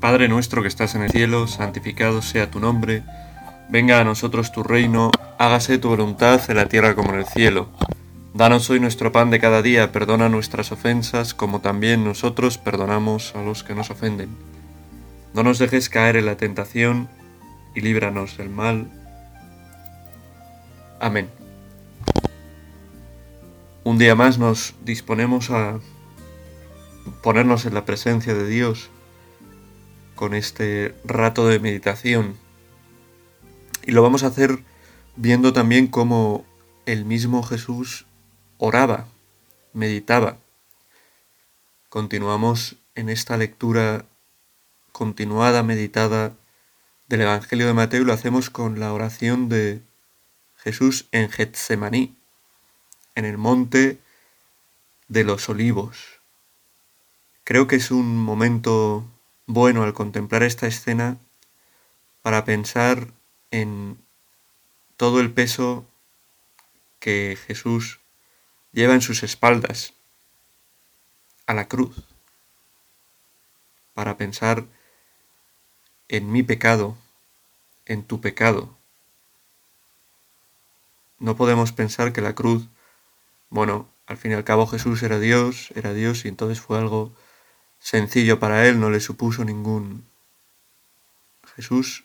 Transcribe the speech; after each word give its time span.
Padre 0.00 0.28
nuestro 0.28 0.62
que 0.62 0.68
estás 0.68 0.94
en 0.94 1.02
el 1.02 1.10
cielo, 1.10 1.46
santificado 1.46 2.22
sea 2.22 2.50
tu 2.50 2.58
nombre, 2.58 3.02
venga 3.68 4.00
a 4.00 4.04
nosotros 4.04 4.50
tu 4.50 4.62
reino, 4.62 5.10
hágase 5.38 5.76
tu 5.76 5.90
voluntad 5.90 6.40
en 6.48 6.56
la 6.56 6.68
tierra 6.68 6.94
como 6.94 7.10
en 7.10 7.18
el 7.18 7.26
cielo. 7.26 7.68
Danos 8.32 8.70
hoy 8.70 8.80
nuestro 8.80 9.12
pan 9.12 9.30
de 9.30 9.40
cada 9.40 9.60
día, 9.60 9.92
perdona 9.92 10.30
nuestras 10.30 10.72
ofensas 10.72 11.34
como 11.34 11.60
también 11.60 12.02
nosotros 12.02 12.56
perdonamos 12.56 13.36
a 13.36 13.42
los 13.42 13.62
que 13.62 13.74
nos 13.74 13.90
ofenden. 13.90 14.30
No 15.34 15.42
nos 15.42 15.58
dejes 15.58 15.90
caer 15.90 16.16
en 16.16 16.24
la 16.24 16.38
tentación 16.38 17.10
y 17.74 17.82
líbranos 17.82 18.38
del 18.38 18.48
mal. 18.48 18.86
Amén. 20.98 21.28
Un 23.84 23.98
día 23.98 24.14
más 24.14 24.38
nos 24.38 24.74
disponemos 24.82 25.50
a 25.50 25.78
ponernos 27.22 27.66
en 27.66 27.74
la 27.74 27.84
presencia 27.84 28.32
de 28.32 28.48
Dios 28.48 28.88
con 30.20 30.34
este 30.34 30.94
rato 31.02 31.48
de 31.48 31.58
meditación. 31.60 32.36
Y 33.86 33.92
lo 33.92 34.02
vamos 34.02 34.22
a 34.22 34.26
hacer 34.26 34.58
viendo 35.16 35.54
también 35.54 35.86
cómo 35.86 36.44
el 36.84 37.06
mismo 37.06 37.42
Jesús 37.42 38.04
oraba, 38.58 39.06
meditaba. 39.72 40.36
Continuamos 41.88 42.76
en 42.94 43.08
esta 43.08 43.38
lectura 43.38 44.04
continuada, 44.92 45.62
meditada 45.62 46.36
del 47.08 47.22
Evangelio 47.22 47.66
de 47.66 47.72
Mateo 47.72 48.02
y 48.02 48.04
lo 48.04 48.12
hacemos 48.12 48.50
con 48.50 48.78
la 48.78 48.92
oración 48.92 49.48
de 49.48 49.80
Jesús 50.58 51.08
en 51.12 51.30
Getsemaní, 51.30 52.14
en 53.14 53.24
el 53.24 53.38
monte 53.38 53.98
de 55.08 55.24
los 55.24 55.48
olivos. 55.48 56.20
Creo 57.42 57.66
que 57.66 57.76
es 57.76 57.90
un 57.90 58.18
momento 58.18 59.06
bueno 59.52 59.82
al 59.82 59.94
contemplar 59.94 60.44
esta 60.44 60.68
escena 60.68 61.18
para 62.22 62.44
pensar 62.44 63.12
en 63.50 63.98
todo 64.96 65.18
el 65.20 65.32
peso 65.32 65.84
que 67.00 67.36
Jesús 67.46 67.98
lleva 68.70 68.94
en 68.94 69.00
sus 69.00 69.24
espaldas 69.24 69.94
a 71.46 71.54
la 71.54 71.66
cruz, 71.66 72.04
para 73.92 74.16
pensar 74.16 74.66
en 76.06 76.30
mi 76.30 76.44
pecado, 76.44 76.96
en 77.86 78.04
tu 78.04 78.20
pecado. 78.20 78.76
No 81.18 81.34
podemos 81.36 81.72
pensar 81.72 82.12
que 82.12 82.20
la 82.20 82.36
cruz, 82.36 82.68
bueno, 83.48 83.88
al 84.06 84.16
fin 84.16 84.30
y 84.30 84.34
al 84.34 84.44
cabo 84.44 84.68
Jesús 84.68 85.02
era 85.02 85.18
Dios, 85.18 85.72
era 85.74 85.92
Dios 85.92 86.24
y 86.24 86.28
entonces 86.28 86.60
fue 86.60 86.78
algo 86.78 87.12
sencillo 87.80 88.38
para 88.38 88.68
él, 88.68 88.78
no 88.78 88.90
le 88.90 89.00
supuso 89.00 89.44
ningún... 89.44 90.08
Jesús 91.56 92.04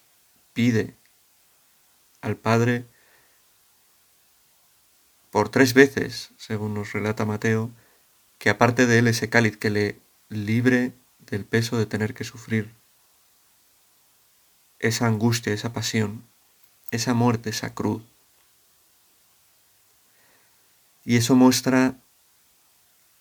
pide 0.53 0.95
al 2.21 2.35
Padre 2.35 2.85
por 5.29 5.49
tres 5.49 5.73
veces, 5.73 6.31
según 6.37 6.73
nos 6.73 6.93
relata 6.93 7.25
Mateo, 7.25 7.69
que 8.39 8.49
aparte 8.49 8.87
de 8.87 8.99
él 8.99 9.07
ese 9.07 9.29
cáliz 9.29 9.57
que 9.57 9.69
le 9.69 9.99
libre 10.29 10.93
del 11.19 11.45
peso 11.45 11.77
de 11.77 11.85
tener 11.85 12.13
que 12.13 12.23
sufrir 12.23 12.73
esa 14.79 15.07
angustia, 15.07 15.53
esa 15.53 15.73
pasión, 15.73 16.23
esa 16.91 17.13
muerte, 17.13 17.49
esa 17.49 17.73
cruz. 17.73 18.01
Y 21.03 21.17
eso 21.17 21.35
muestra 21.35 21.95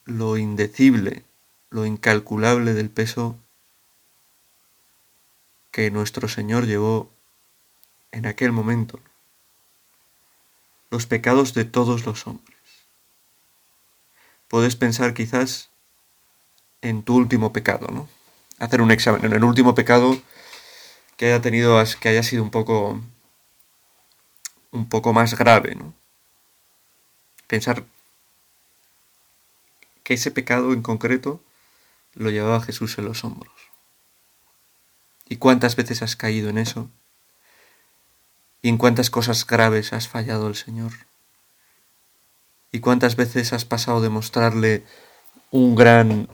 lo 0.05 0.37
indecible 0.37 1.25
lo 1.75 1.87
incalculable 1.87 2.73
del 2.73 2.89
peso 2.89 3.37
que 5.73 5.91
nuestro 5.91 6.29
Señor 6.29 6.67
llevó 6.67 7.11
en 8.13 8.27
aquel 8.27 8.53
momento. 8.53 9.01
Los 10.89 11.07
pecados 11.07 11.53
de 11.53 11.65
todos 11.65 12.07
los 12.07 12.29
hombres. 12.29 12.57
Puedes 14.47 14.77
pensar 14.77 15.15
quizás 15.15 15.71
en 16.81 17.03
tu 17.03 17.17
último 17.17 17.53
pecado, 17.53 17.89
¿no? 17.89 18.09
Hacer 18.61 18.81
un 18.81 18.93
examen 18.93 19.25
en 19.25 19.33
el 19.33 19.43
último 19.43 19.75
pecado 19.75 20.17
que 21.17 21.27
haya 21.27 21.43
tenido, 21.43 21.83
que 21.99 22.09
haya 22.09 22.23
sido 22.23 22.45
un 22.45 22.53
poco, 22.53 23.03
un 24.71 24.89
poco 24.89 25.13
más 25.13 25.37
grave, 25.37 25.75
¿no? 25.75 25.93
Pensar 27.49 27.83
que 30.05 30.15
ese 30.15 30.31
pecado 30.31 30.73
en 30.73 30.81
concreto 30.81 31.41
lo 32.15 32.31
llevaba 32.31 32.61
Jesús 32.61 32.99
en 32.99 33.05
los 33.05 33.25
hombros. 33.25 33.53
¿Y 35.29 35.37
cuántas 35.37 35.77
veces 35.77 36.03
has 36.03 36.17
caído 36.17 36.49
en 36.49 36.59
eso? 36.59 36.91
¿Y 38.63 38.69
en 38.69 38.79
cuántas 38.79 39.11
cosas 39.11 39.47
graves 39.47 39.93
has 39.93 40.09
fallado 40.09 40.49
el 40.49 40.55
Señor? 40.55 40.93
¿Y 42.73 42.81
cuántas 42.81 43.17
veces 43.17 43.53
has 43.53 43.65
pasado 43.65 44.01
de 44.01 44.09
mostrarle 44.09 44.85
un 45.51 45.75
gran 45.75 46.29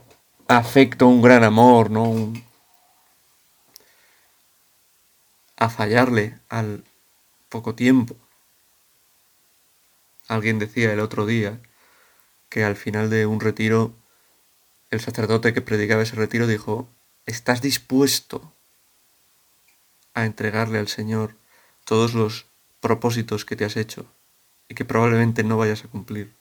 afecto, 0.47 1.07
un 1.07 1.21
gran 1.21 1.43
amor, 1.43 1.91
¿no? 1.91 2.33
a 5.61 5.69
fallarle 5.69 6.39
al 6.49 6.83
poco 7.47 7.75
tiempo. 7.75 8.15
Alguien 10.27 10.57
decía 10.57 10.91
el 10.91 10.99
otro 10.99 11.27
día 11.27 11.61
que 12.49 12.63
al 12.63 12.75
final 12.75 13.11
de 13.11 13.27
un 13.27 13.39
retiro 13.39 13.93
el 14.91 14.99
sacerdote 14.99 15.53
que 15.53 15.61
predicaba 15.61 16.03
ese 16.03 16.17
retiro 16.17 16.47
dijo, 16.47 16.87
¿estás 17.25 17.61
dispuesto 17.61 18.53
a 20.13 20.25
entregarle 20.25 20.79
al 20.79 20.89
Señor 20.89 21.35
todos 21.85 22.13
los 22.13 22.45
propósitos 22.81 23.45
que 23.45 23.55
te 23.55 23.63
has 23.63 23.77
hecho 23.77 24.05
y 24.67 24.75
que 24.75 24.85
probablemente 24.85 25.43
no 25.43 25.57
vayas 25.57 25.85
a 25.85 25.87
cumplir? 25.87 26.35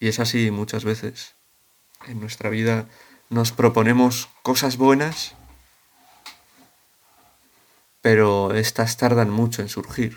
Y 0.00 0.08
es 0.08 0.18
así 0.18 0.50
muchas 0.50 0.84
veces. 0.84 1.34
En 2.06 2.18
nuestra 2.18 2.50
vida 2.50 2.88
nos 3.28 3.52
proponemos 3.52 4.28
cosas 4.42 4.76
buenas, 4.76 5.34
pero 8.00 8.54
estas 8.54 8.96
tardan 8.96 9.30
mucho 9.30 9.62
en 9.62 9.68
surgir. 9.68 10.16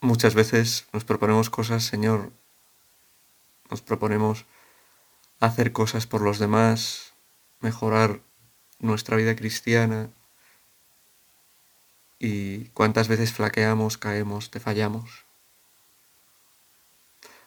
Muchas 0.00 0.34
veces 0.34 0.86
nos 0.92 1.04
proponemos 1.04 1.50
cosas, 1.50 1.84
Señor, 1.84 2.30
nos 3.68 3.82
proponemos 3.82 4.44
hacer 5.40 5.72
cosas 5.72 6.06
por 6.06 6.20
los 6.20 6.38
demás, 6.38 7.12
mejorar 7.60 8.20
nuestra 8.78 9.16
vida 9.16 9.34
cristiana 9.34 10.08
y 12.18 12.66
cuántas 12.66 13.08
veces 13.08 13.32
flaqueamos, 13.32 13.98
caemos, 13.98 14.50
te 14.50 14.60
fallamos. 14.60 15.24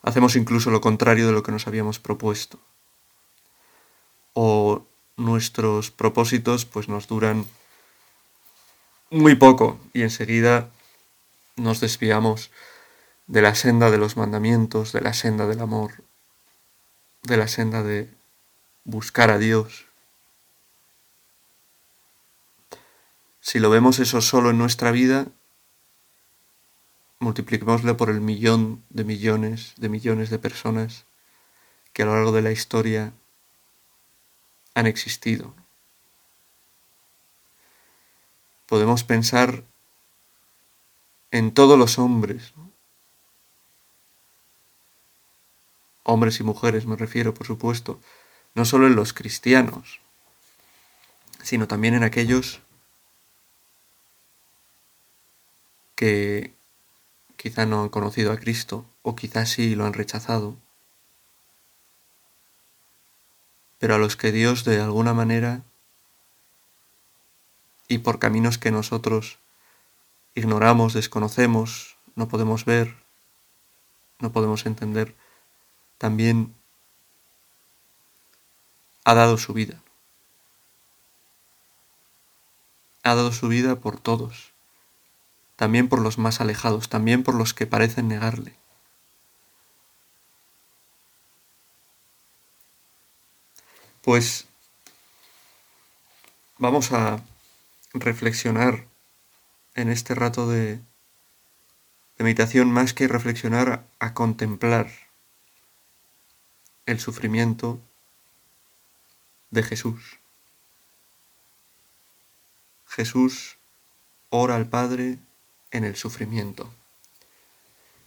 Hacemos 0.01 0.35
incluso 0.35 0.71
lo 0.71 0.81
contrario 0.81 1.27
de 1.27 1.33
lo 1.33 1.43
que 1.43 1.51
nos 1.51 1.67
habíamos 1.67 1.99
propuesto. 1.99 2.59
O 4.33 4.85
nuestros 5.15 5.91
propósitos 5.91 6.65
pues 6.65 6.89
nos 6.89 7.07
duran 7.07 7.45
muy 9.09 9.35
poco 9.35 9.79
y 9.93 10.01
enseguida 10.01 10.69
nos 11.55 11.79
desviamos 11.79 12.51
de 13.27 13.41
la 13.41 13.55
senda 13.55 13.89
de 13.91 13.97
los 13.97 14.17
mandamientos, 14.17 14.91
de 14.91 15.01
la 15.01 15.13
senda 15.13 15.47
del 15.47 15.61
amor, 15.61 16.03
de 17.23 17.37
la 17.37 17.47
senda 17.47 17.83
de 17.83 18.09
buscar 18.83 19.31
a 19.31 19.37
Dios. 19.37 19.85
Si 23.39 23.59
lo 23.59 23.69
vemos 23.69 23.99
eso 23.99 24.21
solo 24.21 24.49
en 24.49 24.57
nuestra 24.57 24.91
vida, 24.91 25.27
multipliquémoslo 27.19 27.97
por 27.97 28.09
el 28.09 28.19
millón 28.19 28.83
de 28.89 29.03
millones 29.03 29.73
de 29.77 29.89
millones 29.89 30.29
de 30.29 30.39
personas 30.39 31.05
que 31.93 32.01
a 32.01 32.05
lo 32.05 32.15
largo 32.15 32.31
de 32.31 32.41
la 32.41 32.51
historia 32.51 33.13
han 34.73 34.87
existido. 34.87 35.53
Podemos 38.65 39.03
pensar 39.03 39.63
en 41.31 41.53
todos 41.53 41.79
los 41.79 41.97
hombres. 41.97 42.53
Hombres 46.03 46.39
y 46.39 46.43
mujeres 46.43 46.85
me 46.85 46.95
refiero, 46.95 47.33
por 47.33 47.47
supuesto, 47.47 47.99
no 48.53 48.65
solo 48.65 48.87
en 48.87 48.95
los 48.95 49.13
cristianos, 49.13 50.01
sino 51.41 51.67
también 51.67 51.93
en 51.93 52.03
aquellos 52.03 52.59
que 55.95 56.53
quizá 57.37 57.65
no 57.65 57.83
han 57.83 57.89
conocido 57.89 58.31
a 58.31 58.37
Cristo 58.37 58.85
o 59.03 59.15
quizá 59.15 59.45
sí 59.45 59.75
lo 59.75 59.85
han 59.85 59.93
rechazado, 59.93 60.57
pero 63.79 63.95
a 63.95 63.97
los 63.97 64.15
que 64.15 64.31
Dios 64.31 64.63
de 64.63 64.81
alguna 64.81 65.13
manera 65.13 65.63
y 67.87 67.99
por 67.99 68.19
caminos 68.19 68.57
que 68.57 68.71
nosotros 68.71 69.39
ignoramos, 70.35 70.93
desconocemos, 70.93 71.97
no 72.15 72.27
podemos 72.27 72.65
ver, 72.65 72.95
no 74.19 74.31
podemos 74.31 74.65
entender, 74.65 75.15
también 75.97 76.55
ha 79.03 79.13
dado 79.13 79.37
su 79.37 79.53
vida. 79.53 79.81
Ha 83.03 83.15
dado 83.15 83.31
su 83.31 83.47
vida 83.47 83.77
por 83.77 83.99
todos, 83.99 84.51
también 85.55 85.89
por 85.89 85.99
los 86.01 86.17
más 86.17 86.39
alejados, 86.39 86.87
también 86.87 87.23
por 87.23 87.35
los 87.35 87.53
que 87.53 87.65
parecen 87.65 88.07
negarle. 88.07 88.55
Pues 94.01 94.47
vamos 96.57 96.91
a 96.91 97.21
reflexionar 97.93 98.90
en 99.75 99.89
este 99.89 100.15
rato 100.15 100.47
de, 100.49 100.79
meditación 102.17 102.71
más 102.71 102.93
que 102.93 103.07
reflexionar, 103.07 103.87
a 103.99 104.13
contemplar 104.13 104.91
el 106.85 106.99
sufrimiento 106.99 107.79
de 109.49 109.63
Jesús. 109.63 110.19
Jesús 112.87 113.57
ora 114.29 114.55
al 114.55 114.67
Padre 114.67 115.17
en 115.71 115.83
el 115.83 115.95
sufrimiento. 115.95 116.71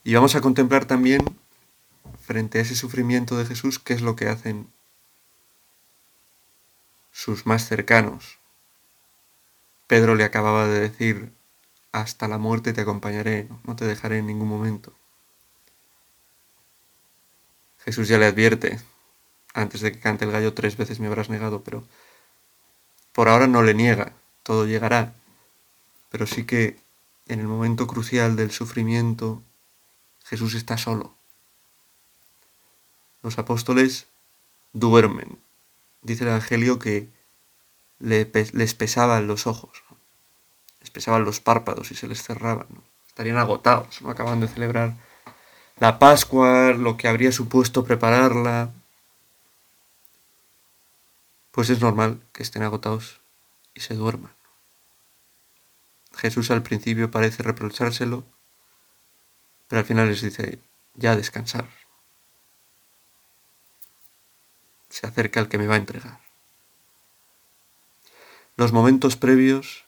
Y 0.04 0.14
vamos 0.14 0.36
a 0.36 0.40
contemplar 0.40 0.84
también, 0.84 1.22
frente 2.20 2.58
a 2.58 2.62
ese 2.62 2.76
sufrimiento 2.76 3.36
de 3.36 3.46
Jesús, 3.46 3.78
qué 3.78 3.94
es 3.94 4.02
lo 4.02 4.14
que 4.14 4.28
hacen 4.28 4.72
sus 7.10 7.46
más 7.46 7.66
cercanos. 7.66 8.38
Pedro 9.86 10.14
le 10.14 10.24
acababa 10.24 10.66
de 10.66 10.80
decir, 10.80 11.32
hasta 11.94 12.26
la 12.26 12.38
muerte 12.38 12.72
te 12.72 12.80
acompañaré, 12.80 13.48
no 13.62 13.76
te 13.76 13.84
dejaré 13.84 14.18
en 14.18 14.26
ningún 14.26 14.48
momento. 14.48 14.92
Jesús 17.84 18.08
ya 18.08 18.18
le 18.18 18.26
advierte, 18.26 18.80
antes 19.54 19.80
de 19.80 19.92
que 19.92 20.00
cante 20.00 20.24
el 20.24 20.32
gallo 20.32 20.54
tres 20.54 20.76
veces 20.76 20.98
me 20.98 21.06
habrás 21.06 21.30
negado, 21.30 21.62
pero 21.62 21.86
por 23.12 23.28
ahora 23.28 23.46
no 23.46 23.62
le 23.62 23.74
niega, 23.74 24.12
todo 24.42 24.66
llegará, 24.66 25.14
pero 26.10 26.26
sí 26.26 26.44
que 26.44 26.80
en 27.28 27.38
el 27.38 27.46
momento 27.46 27.86
crucial 27.86 28.34
del 28.34 28.50
sufrimiento 28.50 29.44
Jesús 30.24 30.54
está 30.54 30.76
solo. 30.76 31.14
Los 33.22 33.38
apóstoles 33.38 34.08
duermen. 34.72 35.38
Dice 36.02 36.24
el 36.24 36.30
Evangelio 36.30 36.80
que 36.80 37.08
les 38.00 38.74
pesaban 38.74 39.28
los 39.28 39.46
ojos, 39.46 39.83
pesaban 40.94 41.24
los 41.24 41.40
párpados 41.40 41.90
y 41.90 41.96
se 41.96 42.06
les 42.06 42.22
cerraban. 42.22 42.68
Estarían 43.08 43.36
agotados, 43.36 44.00
¿no? 44.00 44.10
acaban 44.10 44.40
de 44.40 44.48
celebrar 44.48 44.94
la 45.78 45.98
Pascua, 45.98 46.72
lo 46.72 46.96
que 46.96 47.08
habría 47.08 47.32
supuesto 47.32 47.84
prepararla. 47.84 48.72
Pues 51.50 51.68
es 51.68 51.80
normal 51.80 52.22
que 52.32 52.44
estén 52.44 52.62
agotados 52.62 53.20
y 53.74 53.80
se 53.80 53.94
duerman. 53.94 54.32
Jesús 56.16 56.52
al 56.52 56.62
principio 56.62 57.10
parece 57.10 57.42
reprochárselo, 57.42 58.24
pero 59.66 59.80
al 59.80 59.86
final 59.86 60.08
les 60.08 60.22
dice, 60.22 60.60
ya 60.94 61.16
descansar. 61.16 61.68
Se 64.90 65.08
acerca 65.08 65.40
el 65.40 65.48
que 65.48 65.58
me 65.58 65.66
va 65.66 65.74
a 65.74 65.78
entregar. 65.78 66.20
Los 68.56 68.72
momentos 68.72 69.16
previos 69.16 69.84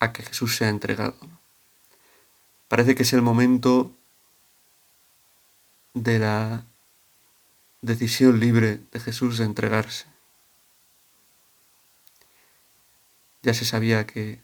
a 0.00 0.12
que 0.12 0.22
Jesús 0.22 0.56
sea 0.56 0.68
entregado. 0.68 1.16
Parece 2.68 2.94
que 2.94 3.02
es 3.02 3.12
el 3.12 3.22
momento 3.22 3.92
de 5.94 6.18
la 6.18 6.64
decisión 7.80 8.40
libre 8.40 8.80
de 8.92 9.00
Jesús 9.00 9.38
de 9.38 9.44
entregarse. 9.44 10.06
Ya 13.42 13.54
se 13.54 13.64
sabía 13.64 14.06
que, 14.06 14.40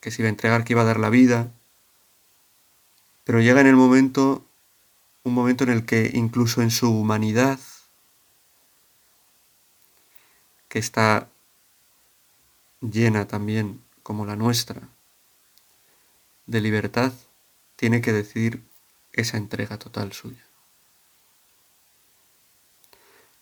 que 0.00 0.10
se 0.10 0.22
iba 0.22 0.28
a 0.28 0.30
entregar, 0.30 0.64
que 0.64 0.74
iba 0.74 0.82
a 0.82 0.86
dar 0.86 1.00
la 1.00 1.10
vida, 1.10 1.50
pero 3.24 3.40
llega 3.40 3.60
en 3.60 3.66
el 3.66 3.76
momento, 3.76 4.44
un 5.24 5.34
momento 5.34 5.64
en 5.64 5.70
el 5.70 5.84
que 5.86 6.10
incluso 6.14 6.62
en 6.62 6.70
su 6.70 6.90
humanidad, 6.90 7.58
que 10.68 10.78
está 10.78 11.28
llena 12.80 13.26
también 13.26 13.83
como 14.04 14.26
la 14.26 14.36
nuestra 14.36 14.82
de 16.46 16.60
libertad, 16.60 17.12
tiene 17.74 18.02
que 18.02 18.12
decidir 18.12 18.62
esa 19.12 19.38
entrega 19.38 19.78
total 19.78 20.12
suya. 20.12 20.44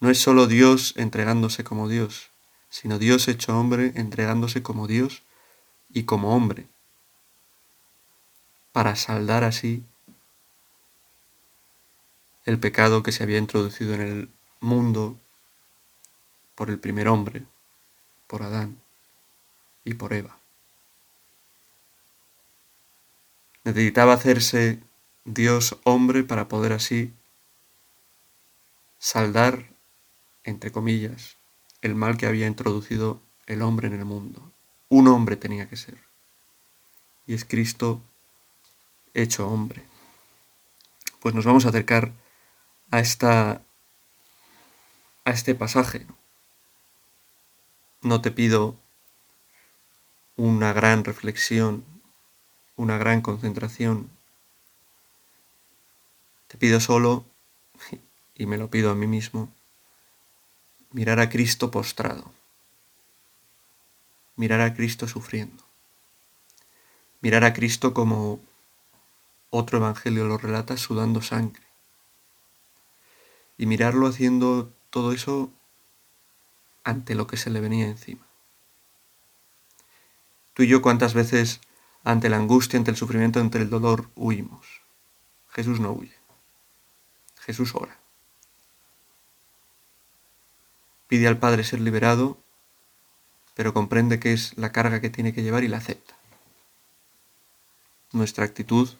No 0.00 0.09
es 0.09 0.19
solo 0.19 0.47
Dios 0.47 0.94
entregándose 0.97 1.64
como 1.64 1.88
Dios, 1.88 2.31
sino 2.70 2.99
Dios 2.99 3.29
hecho 3.29 3.59
hombre 3.59 3.93
entregándose 3.97 4.62
como 4.62 4.87
Dios 4.87 5.23
y 5.91 6.05
como 6.05 6.35
hombre, 6.35 6.69
para 8.73 8.97
saldar 8.97 9.44
así 9.44 9.85
el 12.44 12.58
pecado 12.58 13.03
que 13.03 13.12
se 13.12 13.25
había 13.25 13.38
introducido 13.38 13.94
en 13.94 14.00
el 14.00 14.29
mundo 14.61 15.19
por 16.55 16.70
el 16.70 16.79
primer 16.79 17.08
hombre, 17.08 17.44
por 18.29 18.43
Adán 18.43 18.81
y 19.85 19.94
por 19.94 20.12
Eva. 20.12 20.42
Necesitaba 23.64 24.14
hacerse 24.14 24.81
Dios 25.25 25.79
hombre 25.85 26.25
para 26.25 26.49
poder 26.49 26.73
así 26.73 27.12
saldar, 28.99 29.69
entre 30.44 30.73
comillas, 30.73 31.37
el 31.81 31.94
mal 31.94 32.17
que 32.17 32.26
había 32.26 32.47
introducido 32.47 33.20
el 33.47 33.62
hombre 33.62 33.88
en 33.88 33.94
el 33.94 34.05
mundo. 34.05 34.53
Un 34.88 35.09
hombre 35.09 35.37
tenía 35.37 35.69
que 35.69 35.76
ser. 35.76 35.99
Y 37.26 37.35
es 37.35 37.44
Cristo 37.44 38.03
hecho 39.14 39.49
hombre. 39.49 39.82
Pues 41.20 41.35
nos 41.35 41.44
vamos 41.44 41.67
a 41.67 41.69
acercar 41.69 42.12
a 42.91 43.00
esta 43.00 43.62
a 45.25 45.31
este 45.31 45.55
pasaje. 45.55 46.06
No 48.01 48.20
te 48.20 48.31
pido 48.31 48.77
una 50.36 50.72
gran 50.72 51.05
reflexión, 51.05 51.84
una 52.76 52.98
gran 52.98 53.20
concentración 53.20 54.10
te 56.48 56.58
pido 56.58 56.81
solo, 56.81 57.24
y 58.34 58.44
me 58.44 58.58
lo 58.58 58.69
pido 58.69 58.91
a 58.91 58.94
mí 58.94 59.06
mismo, 59.06 59.50
mirar 60.91 61.19
a 61.19 61.31
Cristo 61.31 61.70
postrado, 61.70 62.31
mirar 64.36 64.60
a 64.60 64.74
Cristo 64.74 65.08
sufriendo, 65.08 65.64
mirar 67.22 67.44
a 67.44 67.55
Cristo 67.55 67.94
como 67.94 68.38
otro 69.48 69.79
evangelio 69.79 70.26
lo 70.26 70.36
relata, 70.36 70.76
sudando 70.76 71.22
sangre, 71.22 71.62
y 73.56 73.64
mirarlo 73.64 74.06
haciendo 74.06 74.70
todo 74.91 75.12
eso 75.12 75.50
ante 76.84 77.14
lo 77.14 77.26
que 77.26 77.38
se 77.38 77.48
le 77.48 77.60
venía 77.60 77.86
encima. 77.86 78.26
Tú 80.52 80.64
y 80.64 80.67
yo 80.67 80.82
cuántas 80.82 81.14
veces 81.14 81.60
ante 82.05 82.29
la 82.29 82.37
angustia, 82.37 82.79
ante 82.79 82.91
el 82.91 82.97
sufrimiento, 82.97 83.41
ante 83.41 83.59
el 83.59 83.71
dolor 83.71 84.11
huimos. 84.17 84.82
Jesús 85.51 85.81
no 85.81 85.93
huye. 85.93 86.17
Jesús 87.41 87.75
ora. 87.75 87.97
Pide 91.09 91.29
al 91.29 91.39
Padre 91.39 91.65
ser 91.65 91.81
liberado, 91.81 92.39
pero 93.55 93.75
comprende 93.75 94.19
que 94.19 94.32
es 94.32 94.56
la 94.56 94.73
carga 94.73 95.01
que 95.01 95.11
tiene 95.11 95.35
que 95.35 95.43
llevar 95.43 95.63
y 95.65 95.69
la 95.69 95.77
acepta. 95.77 96.17
Nuestra 98.13 98.44
actitud, 98.44 98.91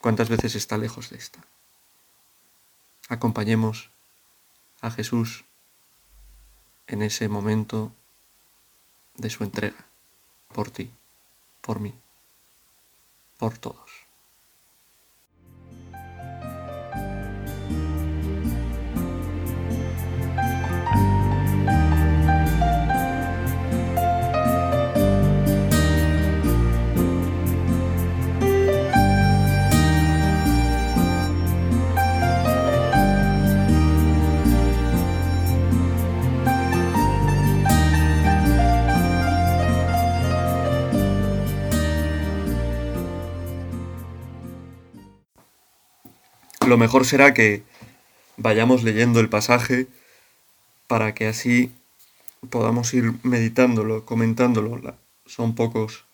¿cuántas 0.00 0.28
veces 0.28 0.54
está 0.54 0.78
lejos 0.78 1.10
de 1.10 1.16
esta? 1.16 1.40
Acompañemos 3.08 3.90
a 4.80 4.90
Jesús 4.90 5.44
en 6.86 7.02
ese 7.02 7.28
momento 7.28 7.92
de 9.16 9.30
su 9.30 9.44
entrega, 9.44 9.86
por 10.52 10.70
ti, 10.70 10.92
por 11.60 11.80
mí, 11.80 12.00
por 13.38 13.58
todos. 13.58 13.97
Lo 46.68 46.78
mejor 46.78 47.04
será 47.04 47.34
que 47.34 47.62
vayamos 48.36 48.82
leyendo 48.84 49.20
el 49.20 49.28
pasaje 49.28 49.88
para 50.86 51.14
que 51.14 51.26
así 51.26 51.72
podamos 52.50 52.94
ir 52.94 53.14
meditándolo, 53.22 54.04
comentándolo. 54.04 54.96
Son 55.26 55.54
pocos 55.54 56.04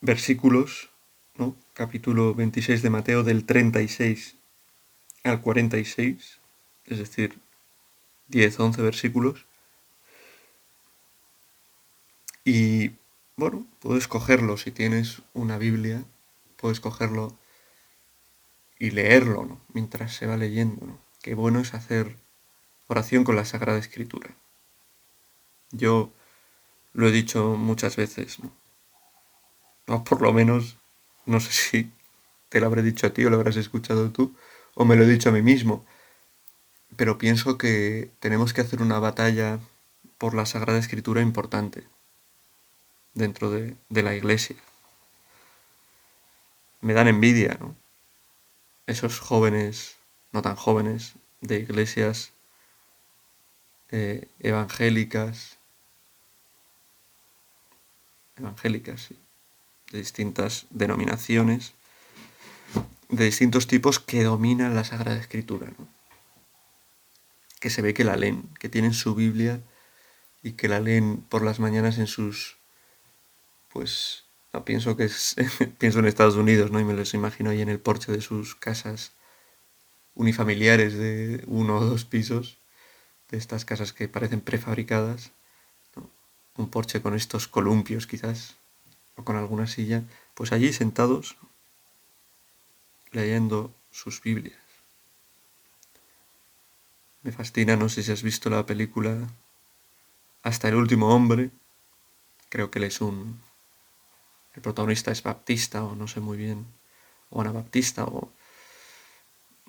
versículos, 0.00 0.90
¿no? 1.36 1.56
capítulo 1.72 2.34
26 2.34 2.82
de 2.82 2.90
Mateo 2.90 3.22
del 3.24 3.44
36 3.44 4.36
al 5.24 5.40
46, 5.40 6.38
es 6.86 6.98
decir, 6.98 7.38
10, 8.28 8.60
11 8.60 8.82
versículos. 8.82 9.46
Y 12.44 12.92
bueno, 13.36 13.66
puedes 13.80 14.06
cogerlo 14.06 14.56
si 14.56 14.70
tienes 14.70 15.22
una 15.32 15.58
Biblia, 15.58 16.04
puedes 16.56 16.80
cogerlo 16.80 17.34
y 18.78 18.90
leerlo 18.90 19.44
¿no? 19.44 19.60
mientras 19.72 20.14
se 20.14 20.26
va 20.26 20.36
leyendo. 20.36 20.86
¿no? 20.86 20.98
Qué 21.22 21.34
bueno 21.34 21.60
es 21.60 21.74
hacer 21.74 22.16
oración 22.86 23.24
con 23.24 23.36
la 23.36 23.44
Sagrada 23.44 23.78
Escritura. 23.78 24.30
Yo 25.70 26.12
lo 26.92 27.08
he 27.08 27.12
dicho 27.12 27.56
muchas 27.56 27.96
veces, 27.96 28.38
¿no? 28.40 28.52
O 29.86 30.04
por 30.04 30.22
lo 30.22 30.32
menos, 30.32 30.78
no 31.26 31.40
sé 31.40 31.52
si 31.52 31.92
te 32.48 32.60
lo 32.60 32.66
habré 32.66 32.82
dicho 32.82 33.06
a 33.06 33.10
ti 33.10 33.24
o 33.24 33.30
lo 33.30 33.36
habrás 33.36 33.56
escuchado 33.56 34.10
tú, 34.10 34.34
o 34.74 34.84
me 34.84 34.96
lo 34.96 35.04
he 35.04 35.08
dicho 35.08 35.28
a 35.28 35.32
mí 35.32 35.42
mismo. 35.42 35.84
Pero 36.96 37.18
pienso 37.18 37.58
que 37.58 38.10
tenemos 38.20 38.52
que 38.52 38.60
hacer 38.60 38.80
una 38.80 38.98
batalla 38.98 39.58
por 40.18 40.34
la 40.34 40.46
Sagrada 40.46 40.78
Escritura 40.78 41.20
importante 41.20 41.84
dentro 43.14 43.50
de, 43.50 43.76
la 43.88 44.14
iglesia. 44.14 44.56
Me 46.80 46.92
dan 46.92 47.08
envidia, 47.08 47.56
¿no? 47.60 47.74
Esos 48.86 49.20
jóvenes, 49.20 49.96
no 50.32 50.42
tan 50.42 50.56
jóvenes, 50.56 51.14
de 51.40 51.58
iglesias 51.60 52.32
eh, 53.90 54.28
evangélicas, 54.40 55.58
evangélicas, 58.36 59.10
de 59.92 59.98
distintas 59.98 60.66
denominaciones, 60.70 61.74
de 63.08 63.24
distintos 63.24 63.66
tipos 63.66 64.00
que 64.00 64.24
dominan 64.24 64.74
la 64.74 64.84
Sagrada 64.84 65.18
Escritura, 65.18 65.68
¿no? 65.78 65.86
que 67.60 67.70
se 67.70 67.80
ve 67.80 67.94
que 67.94 68.04
la 68.04 68.16
leen, 68.16 68.42
que 68.58 68.68
tienen 68.68 68.92
su 68.92 69.14
Biblia 69.14 69.62
y 70.42 70.52
que 70.52 70.68
la 70.68 70.80
leen 70.80 71.22
por 71.28 71.42
las 71.42 71.60
mañanas 71.60 71.98
en 71.98 72.06
sus 72.06 72.58
pues 73.72 74.23
pienso 74.62 74.96
que 74.96 75.04
es, 75.04 75.36
pienso 75.78 75.98
en 75.98 76.06
Estados 76.06 76.36
Unidos, 76.36 76.70
¿no? 76.70 76.78
Y 76.78 76.84
me 76.84 76.94
los 76.94 77.14
imagino 77.14 77.50
ahí 77.50 77.60
en 77.60 77.68
el 77.68 77.80
porche 77.80 78.12
de 78.12 78.20
sus 78.20 78.54
casas 78.54 79.12
unifamiliares 80.14 80.94
de 80.94 81.42
uno 81.46 81.78
o 81.78 81.84
dos 81.84 82.04
pisos, 82.04 82.58
de 83.30 83.38
estas 83.38 83.64
casas 83.64 83.92
que 83.92 84.06
parecen 84.06 84.40
prefabricadas, 84.40 85.32
un 86.56 86.70
porche 86.70 87.02
con 87.02 87.14
estos 87.14 87.48
columpios 87.48 88.06
quizás, 88.06 88.54
o 89.16 89.24
con 89.24 89.36
alguna 89.36 89.66
silla, 89.66 90.04
pues 90.34 90.52
allí 90.52 90.72
sentados 90.72 91.36
leyendo 93.10 93.74
sus 93.90 94.22
Biblias. 94.22 94.58
Me 97.22 97.32
fascina, 97.32 97.76
no 97.76 97.88
sé 97.88 98.02
si 98.02 98.12
has 98.12 98.22
visto 98.22 98.50
la 98.50 98.66
película 98.66 99.16
Hasta 100.42 100.68
el 100.68 100.74
último 100.74 101.14
hombre, 101.14 101.50
creo 102.50 102.70
que 102.70 102.78
él 102.78 102.84
es 102.84 103.00
un 103.00 103.40
el 104.54 104.62
protagonista 104.62 105.10
es 105.10 105.22
baptista 105.22 105.84
o 105.84 105.94
no 105.94 106.08
sé 106.08 106.20
muy 106.20 106.36
bien, 106.36 106.66
o 107.30 107.40
anabaptista 107.40 108.04
o 108.04 108.32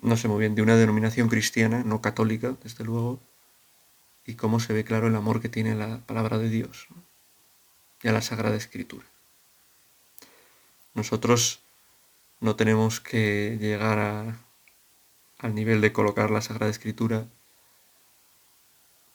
no 0.02 0.16
sé 0.16 0.28
muy 0.28 0.40
bien, 0.40 0.54
de 0.54 0.62
una 0.62 0.76
denominación 0.76 1.28
cristiana, 1.28 1.82
no 1.84 2.00
católica, 2.00 2.54
desde 2.62 2.84
luego, 2.84 3.20
y 4.24 4.34
cómo 4.34 4.60
se 4.60 4.72
ve 4.72 4.84
claro 4.84 5.08
el 5.08 5.16
amor 5.16 5.40
que 5.40 5.48
tiene 5.48 5.74
la 5.74 5.98
palabra 6.06 6.38
de 6.38 6.50
Dios 6.50 6.88
y 8.02 8.08
a 8.08 8.12
la 8.12 8.22
Sagrada 8.22 8.56
Escritura. 8.56 9.06
Nosotros 10.94 11.60
no 12.40 12.56
tenemos 12.56 13.00
que 13.00 13.58
llegar 13.60 13.98
a, 13.98 14.38
al 15.38 15.54
nivel 15.54 15.80
de 15.80 15.92
colocar 15.92 16.30
la 16.30 16.42
Sagrada 16.42 16.70
Escritura 16.70 17.26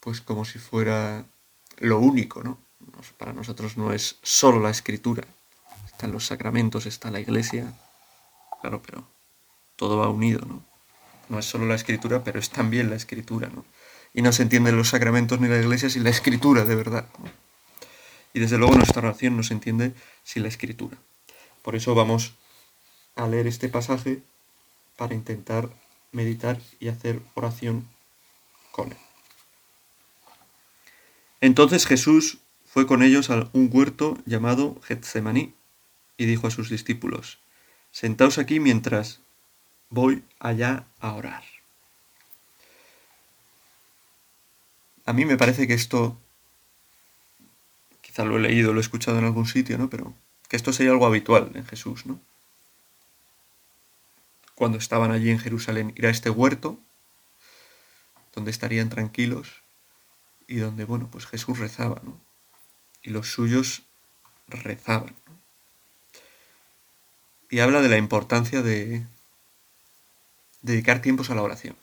pues 0.02 0.20
como 0.20 0.44
si 0.46 0.60
fuera 0.60 1.26
lo 1.78 2.00
único, 2.00 2.44
¿no? 2.44 2.58
Para 3.18 3.32
nosotros 3.32 3.78
no 3.78 3.94
es 3.94 4.20
solo 4.24 4.60
la 4.60 4.72
escritura, 4.72 5.26
están 6.02 6.14
los 6.14 6.26
sacramentos, 6.26 6.88
está 6.88 7.12
la 7.12 7.20
iglesia, 7.20 7.76
claro, 8.60 8.82
pero 8.82 9.08
todo 9.76 10.00
va 10.00 10.10
unido, 10.10 10.44
¿no? 10.48 10.66
No 11.30 11.38
es 11.38 11.46
solo 11.46 11.68
la 11.68 11.76
escritura, 11.76 12.24
pero 12.24 12.40
es 12.40 12.50
también 12.50 12.90
la 12.90 12.96
escritura, 12.96 13.52
¿no? 13.54 13.64
Y 14.12 14.24
no 14.24 14.32
se 14.32 14.42
entienden 14.42 14.78
los 14.78 14.90
sacramentos 14.90 15.40
ni 15.40 15.48
la 15.48 15.60
iglesia 15.60 15.92
sin 15.92 16.04
la 16.04 16.10
escritura 16.10 16.66
de 16.66 16.74
verdad. 16.74 17.06
Y 18.34 18.40
desde 18.40 18.58
luego 18.58 18.74
nuestra 18.74 19.04
oración 19.04 19.38
no 19.38 19.44
se 19.44 19.54
entiende 19.54 19.94
sin 20.24 20.42
la 20.42 20.50
escritura. 20.50 20.98
Por 21.62 21.76
eso 21.76 21.94
vamos 21.94 22.34
a 23.16 23.28
leer 23.28 23.46
este 23.46 23.70
pasaje 23.70 24.24
para 24.98 25.14
intentar 25.14 25.70
meditar 26.12 26.60
y 26.80 26.88
hacer 26.88 27.22
oración 27.36 27.88
con 28.72 28.92
él. 28.92 28.98
Entonces 31.42 31.86
Jesús 31.86 32.40
fue 32.66 32.88
con 32.88 33.04
ellos 33.04 33.30
a 33.30 33.52
un 33.54 33.70
huerto 33.72 34.18
llamado 34.26 34.82
Getsemaní 34.82 35.54
y 36.18 36.26
dijo 36.26 36.48
a 36.48 36.52
sus 36.52 36.70
discípulos, 36.70 37.40
Sentaos 37.92 38.38
aquí 38.38 38.60
mientras 38.60 39.20
voy 39.90 40.24
allá 40.40 40.88
a 41.00 41.14
orar. 41.14 41.44
A 45.06 45.14
mí 45.14 45.26
me 45.26 45.38
parece 45.38 45.68
que 45.68 45.74
esto, 45.74 46.18
quizá 48.02 48.24
lo 48.24 48.38
he 48.38 48.42
leído, 48.42 48.72
lo 48.72 48.80
he 48.80 48.82
escuchado 48.82 49.20
en 49.20 49.26
algún 49.26 49.46
sitio, 49.46 49.78
¿no? 49.78 49.90
Pero 49.90 50.14
que 50.48 50.56
esto 50.56 50.72
sería 50.72 50.92
algo 50.92 51.06
habitual 51.06 51.52
en 51.56 51.66
Jesús, 51.66 52.06
¿no? 52.06 52.20
Cuando 54.56 54.78
estaban 54.78 55.12
allí 55.12 55.32
en 55.32 55.40
Jerusalén, 55.40 55.94
ir 55.98 56.06
a 56.06 56.12
este 56.12 56.30
huerto, 56.30 56.80
donde 58.34 58.52
estarían 58.52 58.90
tranquilos 58.90 59.62
y 60.48 60.58
donde, 60.58 60.86
bueno, 60.86 61.10
pues 61.12 61.26
Jesús 61.26 61.60
rezaba, 61.60 62.00
¿no? 62.04 62.20
Y 63.02 63.10
los 63.10 63.32
suyos 63.32 63.84
rezaban 64.48 65.16
y 67.52 67.60
habla 67.60 67.82
de 67.82 67.90
la 67.90 67.98
importancia 67.98 68.62
de 68.62 69.06
dedicar 70.62 71.02
tiempos 71.02 71.30
a 71.30 71.36
la 71.36 71.44
oración. 71.44 71.76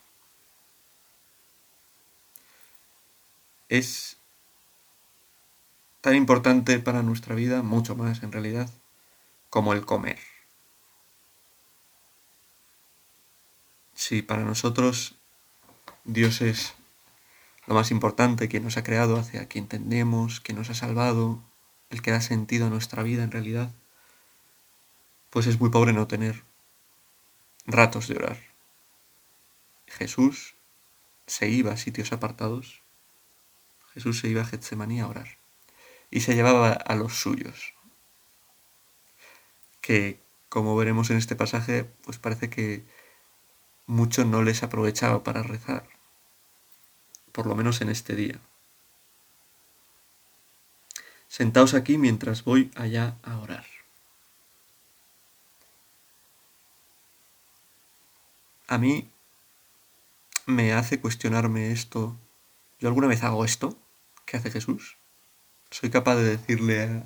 Es 3.69 4.17
tan 6.01 6.15
importante 6.15 6.79
para 6.79 7.03
nuestra 7.03 7.35
vida, 7.35 7.61
mucho 7.61 7.95
más 7.95 8.23
en 8.23 8.31
realidad, 8.31 8.67
como 9.51 9.73
el 9.73 9.85
comer. 9.85 10.17
Si 13.93 14.23
para 14.23 14.43
nosotros 14.43 15.15
Dios 16.03 16.41
es 16.41 16.73
lo 17.67 17.75
más 17.75 17.91
importante, 17.91 18.47
quien 18.47 18.63
nos 18.63 18.77
ha 18.77 18.83
creado, 18.83 19.17
hacia 19.17 19.47
quien 19.47 19.67
tendemos, 19.67 20.39
quien 20.39 20.57
nos 20.57 20.71
ha 20.71 20.73
salvado, 20.73 21.39
el 21.91 22.01
que 22.01 22.09
da 22.09 22.21
sentido 22.21 22.65
a 22.65 22.69
nuestra 22.71 23.03
vida 23.03 23.23
en 23.23 23.29
realidad, 23.29 23.71
pues 25.29 25.47
es 25.47 25.59
muy 25.59 25.69
pobre 25.69 25.93
no 25.93 26.07
tener 26.07 26.43
ratos 27.65 28.07
de 28.07 28.15
orar. 28.15 28.37
Jesús 29.87 30.55
se 31.27 31.49
iba 31.49 31.71
a 31.71 31.77
sitios 31.77 32.11
apartados, 32.13 32.81
Jesús 33.93 34.19
se 34.19 34.27
iba 34.27 34.41
a 34.41 34.45
Getsemaní 34.45 34.99
a 34.99 35.07
orar 35.07 35.37
y 36.11 36.21
se 36.21 36.35
llevaba 36.35 36.71
a 36.71 36.95
los 36.95 37.13
suyos, 37.19 37.73
que 39.81 40.19
como 40.49 40.75
veremos 40.75 41.11
en 41.11 41.17
este 41.17 41.35
pasaje, 41.35 41.83
pues 42.03 42.17
parece 42.17 42.49
que 42.49 42.83
mucho 43.85 44.25
no 44.25 44.41
les 44.43 44.63
aprovechaba 44.63 45.23
para 45.23 45.43
rezar, 45.43 45.87
por 47.31 47.45
lo 47.45 47.55
menos 47.55 47.81
en 47.81 47.89
este 47.89 48.15
día. 48.15 48.39
Sentaos 51.27 51.75
aquí 51.75 51.99
mientras 51.99 52.43
voy 52.43 52.71
allá 52.75 53.17
a 53.21 53.37
orar. 53.37 53.78
A 58.69 58.77
mí 58.77 59.09
me 60.45 60.73
hace 60.73 61.01
cuestionarme 61.01 61.71
esto. 61.71 62.15
¿Yo 62.79 62.87
alguna 62.87 63.07
vez 63.07 63.23
hago 63.23 63.43
esto? 63.43 63.75
¿Qué 64.25 64.37
hace 64.37 64.51
Jesús? 64.51 64.97
¿Soy 65.71 65.89
capaz 65.89 66.17
de 66.17 66.37
decirle 66.37 67.03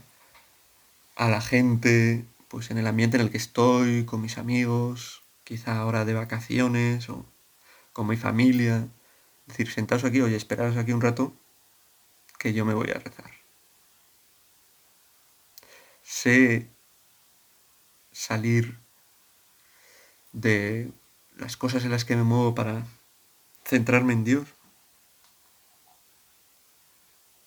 a, 1.15 1.29
la 1.29 1.39
gente, 1.39 2.25
pues 2.49 2.69
en 2.69 2.77
el 2.77 2.85
ambiente 2.85 3.15
en 3.15 3.21
el 3.23 3.31
que 3.31 3.37
estoy, 3.37 4.03
con 4.03 4.21
mis 4.21 4.37
amigos, 4.37 5.23
quizá 5.45 5.77
ahora 5.77 6.03
de 6.03 6.13
vacaciones 6.13 7.09
o 7.09 7.25
con 7.93 8.07
mi 8.07 8.17
familia, 8.17 8.89
decir, 9.45 9.71
sentaos 9.71 10.03
aquí, 10.03 10.19
oye, 10.19 10.35
esperaos 10.35 10.75
aquí 10.75 10.91
un 10.91 11.01
rato, 11.01 11.33
que 12.39 12.53
yo 12.53 12.65
me 12.65 12.73
voy 12.73 12.91
a 12.91 12.99
rezar. 12.99 13.31
Sé 16.01 16.69
salir 18.11 18.79
de 20.33 20.91
las 21.37 21.57
cosas 21.57 21.83
en 21.83 21.91
las 21.91 22.05
que 22.05 22.15
me 22.15 22.23
muevo 22.23 22.55
para 22.55 22.85
centrarme 23.65 24.13
en 24.13 24.23
Dios. 24.23 24.47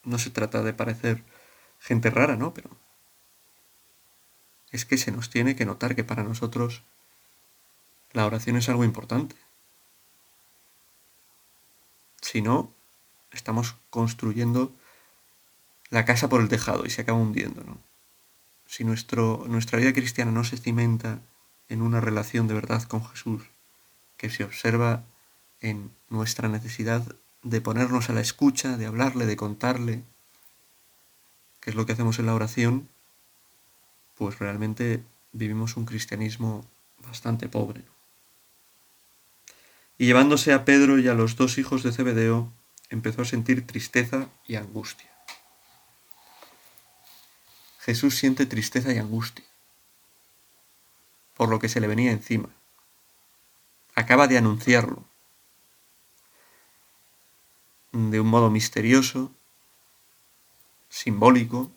No 0.04 0.18
se 0.18 0.30
trata 0.30 0.62
de 0.62 0.72
parecer 0.72 1.24
gente 1.80 2.10
rara, 2.10 2.36
¿no? 2.36 2.54
Pero 2.54 2.70
es 4.70 4.84
que 4.84 4.98
se 4.98 5.12
nos 5.12 5.30
tiene 5.30 5.56
que 5.56 5.64
notar 5.64 5.94
que 5.94 6.04
para 6.04 6.22
nosotros 6.22 6.82
la 8.12 8.26
oración 8.26 8.56
es 8.56 8.68
algo 8.68 8.84
importante. 8.84 9.36
Si 12.20 12.42
no, 12.42 12.72
estamos 13.30 13.76
construyendo 13.90 14.72
la 15.90 16.04
casa 16.04 16.28
por 16.28 16.40
el 16.40 16.48
tejado 16.48 16.84
y 16.86 16.90
se 16.90 17.02
acaba 17.02 17.18
hundiendo, 17.18 17.62
¿no? 17.62 17.78
Si 18.66 18.84
nuestro, 18.84 19.44
nuestra 19.46 19.78
vida 19.78 19.92
cristiana 19.92 20.32
no 20.32 20.42
se 20.42 20.56
cimenta 20.56 21.20
en 21.68 21.82
una 21.82 22.00
relación 22.00 22.48
de 22.48 22.54
verdad 22.54 22.82
con 22.82 23.04
Jesús, 23.04 23.42
que 24.16 24.30
se 24.30 24.44
observa 24.44 25.04
en 25.60 25.90
nuestra 26.08 26.48
necesidad 26.48 27.02
de 27.42 27.60
ponernos 27.60 28.10
a 28.10 28.12
la 28.12 28.20
escucha, 28.20 28.76
de 28.76 28.86
hablarle, 28.86 29.26
de 29.26 29.36
contarle, 29.36 30.02
que 31.60 31.70
es 31.70 31.76
lo 31.76 31.86
que 31.86 31.92
hacemos 31.92 32.18
en 32.18 32.26
la 32.26 32.34
oración, 32.34 32.88
pues 34.16 34.38
realmente 34.38 35.02
vivimos 35.32 35.76
un 35.76 35.84
cristianismo 35.84 36.64
bastante 37.06 37.48
pobre. 37.48 37.82
Y 39.98 40.06
llevándose 40.06 40.52
a 40.52 40.64
Pedro 40.64 40.98
y 40.98 41.08
a 41.08 41.14
los 41.14 41.36
dos 41.36 41.58
hijos 41.58 41.82
de 41.82 41.92
Zebedeo, 41.92 42.52
empezó 42.90 43.22
a 43.22 43.26
sentir 43.26 43.66
tristeza 43.66 44.28
y 44.46 44.56
angustia. 44.56 45.10
Jesús 47.80 48.16
siente 48.16 48.46
tristeza 48.46 48.92
y 48.92 48.98
angustia 48.98 49.44
por 51.36 51.48
lo 51.50 51.58
que 51.58 51.68
se 51.68 51.80
le 51.80 51.86
venía 51.86 52.10
encima. 52.10 52.48
Acaba 53.96 54.28
de 54.28 54.36
anunciarlo 54.36 55.02
de 57.92 58.20
un 58.20 58.26
modo 58.28 58.50
misterioso, 58.50 59.32
simbólico, 60.90 61.72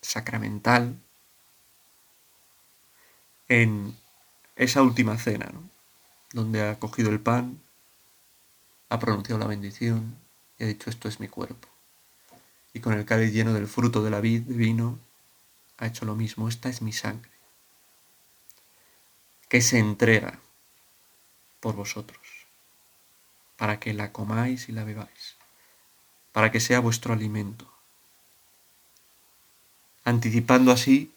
sacramental, 0.00 1.00
en 3.46 3.96
esa 4.56 4.82
última 4.82 5.16
cena, 5.16 5.52
donde 6.32 6.68
ha 6.68 6.80
cogido 6.80 7.10
el 7.10 7.20
pan, 7.20 7.62
ha 8.88 8.98
pronunciado 8.98 9.38
la 9.38 9.46
bendición 9.46 10.18
y 10.58 10.64
ha 10.64 10.66
dicho 10.66 10.90
esto 10.90 11.08
es 11.08 11.20
mi 11.20 11.28
cuerpo. 11.28 11.68
Y 12.72 12.80
con 12.80 12.94
el 12.94 13.04
cáliz 13.04 13.32
lleno 13.32 13.52
del 13.52 13.68
fruto 13.68 14.02
de 14.02 14.10
la 14.10 14.20
vid, 14.20 14.42
vino, 14.46 14.98
ha 15.78 15.86
hecho 15.86 16.04
lo 16.04 16.16
mismo, 16.16 16.48
esta 16.48 16.68
es 16.68 16.82
mi 16.82 16.92
sangre, 16.92 17.30
que 19.48 19.60
se 19.60 19.78
entrega 19.78 20.40
por 21.64 21.76
vosotros, 21.76 22.20
para 23.56 23.80
que 23.80 23.94
la 23.94 24.12
comáis 24.12 24.68
y 24.68 24.72
la 24.72 24.84
bebáis, 24.84 25.36
para 26.30 26.52
que 26.52 26.60
sea 26.60 26.78
vuestro 26.78 27.14
alimento, 27.14 27.66
anticipando 30.04 30.72
así 30.72 31.14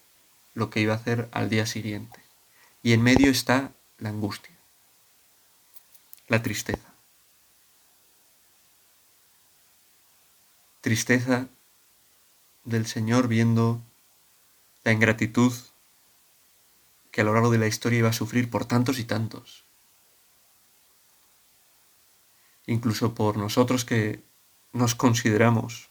lo 0.54 0.70
que 0.70 0.80
iba 0.80 0.94
a 0.94 0.96
hacer 0.96 1.28
al 1.34 1.50
día 1.50 1.66
siguiente. 1.66 2.22
Y 2.82 2.94
en 2.94 3.04
medio 3.04 3.30
está 3.30 3.74
la 3.98 4.08
angustia, 4.08 4.56
la 6.30 6.42
tristeza. 6.42 6.94
Tristeza 10.80 11.48
del 12.64 12.86
Señor 12.86 13.28
viendo 13.28 13.82
la 14.86 14.94
ingratitud 14.94 15.52
que 17.12 17.20
a 17.20 17.26
lo 17.26 17.34
largo 17.34 17.52
de 17.52 17.58
la 17.58 17.68
historia 17.68 18.00
iba 18.00 18.10
a 18.12 18.14
sufrir 18.14 18.50
por 18.50 18.64
tantos 18.64 18.98
y 18.98 19.04
tantos. 19.04 19.67
Incluso 22.68 23.16
por 23.16 23.38
nosotros 23.38 23.86
que 23.86 24.22
nos 24.74 24.94
consideramos, 24.94 25.90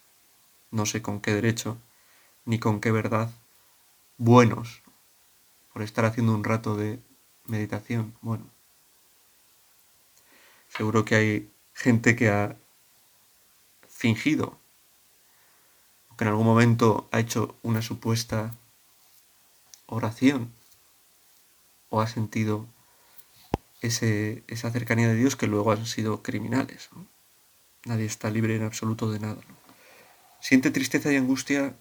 no 0.71 0.87
sé 0.87 1.03
con 1.03 1.21
qué 1.21 1.35
derecho, 1.35 1.79
ni 2.45 2.61
con 2.61 2.81
qué 2.81 2.93
verdad, 2.93 3.31
buenos 4.19 4.83
por 5.73 5.83
estar 5.83 6.05
haciendo 6.05 6.35
un 6.35 6.45
rato 6.45 6.77
de 6.77 7.01
meditación. 7.47 8.15
Bueno, 8.21 8.45
seguro 10.69 11.05
que 11.05 11.17
hay 11.17 11.51
gente 11.75 12.15
que 12.15 12.29
ha 12.31 12.57
fingido 13.89 14.59
que 16.17 16.25
en 16.25 16.29
algún 16.29 16.47
momento 16.47 17.09
ha 17.13 17.21
hecho 17.21 17.57
una 17.63 17.83
supuesta 17.83 18.55
oración 19.87 20.53
o 21.91 22.01
ha 22.01 22.07
sentido 22.07 22.67
esa 23.87 24.71
cercanía 24.71 25.09
de 25.09 25.15
Dios 25.15 25.37
que 25.37 25.47
luego 25.47 25.73
han 25.73 25.87
sido 25.87 26.23
criminales. 26.23 26.91
Nadie 27.85 28.07
está 28.07 28.31
libre 28.31 28.57
en 28.57 28.63
absoluto 28.63 29.11
de 29.11 29.21
nada. 29.21 29.41
Siente 30.41 30.71
tristeza 30.71 31.13
y 31.13 31.17
angustia 31.17 31.77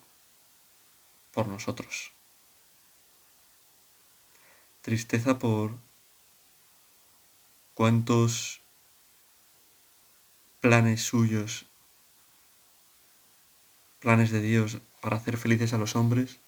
por 1.33 1.47
nosotros. 1.47 2.13
Tristeza 4.81 5.39
por 5.39 5.75
cuántos 7.73 8.61
planes 10.61 11.01
suyos 11.01 11.67
planes 13.99 14.29
de 14.29 14.39
Dios 14.39 14.77
para 15.01 15.17
hacer 15.17 15.35
felices 15.35 15.73
a 15.73 15.79
los 15.79 15.95
hombres 15.95 16.39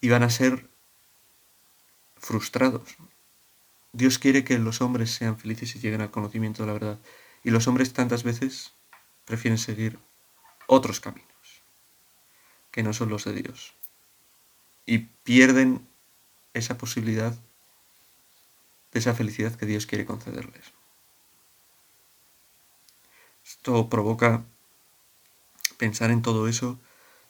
iban 0.00 0.22
a 0.22 0.30
ser 0.30 0.68
frustrados. 2.16 2.96
Dios 3.92 4.18
quiere 4.18 4.44
que 4.44 4.58
los 4.58 4.80
hombres 4.80 5.10
sean 5.10 5.38
felices 5.38 5.74
y 5.76 5.78
lleguen 5.78 6.00
al 6.00 6.10
conocimiento 6.10 6.62
de 6.62 6.66
la 6.66 6.72
verdad. 6.72 6.98
Y 7.44 7.50
los 7.50 7.66
hombres 7.66 7.92
tantas 7.92 8.22
veces 8.22 8.72
prefieren 9.24 9.58
seguir 9.58 9.98
otros 10.66 11.00
caminos 11.00 11.28
que 12.70 12.82
no 12.82 12.92
son 12.92 13.10
los 13.10 13.24
de 13.24 13.34
Dios. 13.34 13.74
Y 14.86 14.98
pierden 14.98 15.86
esa 16.54 16.78
posibilidad 16.78 17.34
de 18.92 18.98
esa 18.98 19.14
felicidad 19.14 19.54
que 19.54 19.66
Dios 19.66 19.86
quiere 19.86 20.06
concederles. 20.06 20.72
Esto 23.44 23.88
provoca 23.88 24.44
pensar 25.76 26.10
en 26.10 26.22
todo 26.22 26.48
eso, 26.48 26.78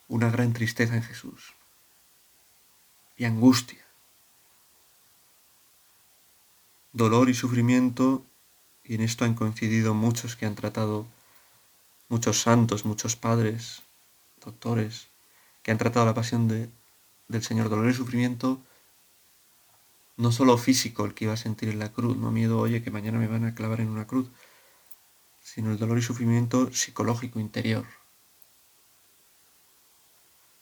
una 0.09 0.31
gran 0.31 0.53
tristeza 0.53 0.94
en 0.94 1.03
Jesús 1.03 1.55
y 3.16 3.25
angustia, 3.25 3.82
dolor 6.92 7.28
y 7.31 7.35
sufrimiento, 7.35 8.24
y 8.85 8.94
en 8.94 9.00
esto 9.00 9.24
han 9.24 9.35
coincidido 9.35 9.94
muchos 9.94 10.37
que 10.37 10.46
han 10.46 10.55
tratado, 10.55 11.07
muchos 12.09 12.40
santos, 12.40 12.85
muchos 12.85 13.16
padres, 13.16 13.83
doctores, 14.44 15.09
que 15.62 15.70
han 15.70 15.78
tratado 15.78 16.07
la 16.07 16.14
pasión 16.14 16.48
de, 16.48 16.68
del 17.28 17.42
Señor, 17.42 17.68
dolor 17.68 17.90
y 17.90 17.94
sufrimiento, 17.94 18.61
no 20.16 20.31
solo 20.31 20.59
físico 20.59 21.05
el 21.05 21.14
que 21.14 21.24
iba 21.24 21.35
a 21.35 21.38
sentir 21.38 21.70
en 21.70 21.78
la 21.78 21.92
cruz, 21.92 22.16
no 22.16 22.31
miedo, 22.31 22.59
oye, 22.59 22.83
que 22.83 22.90
mañana 22.90 23.18
me 23.18 23.26
van 23.26 23.44
a 23.44 23.55
clavar 23.55 23.81
en 23.81 23.88
una 23.88 24.07
cruz, 24.07 24.28
sino 25.40 25.70
el 25.70 25.78
dolor 25.78 25.98
y 25.98 26.02
sufrimiento 26.02 26.72
psicológico 26.72 27.40
interior 27.40 27.87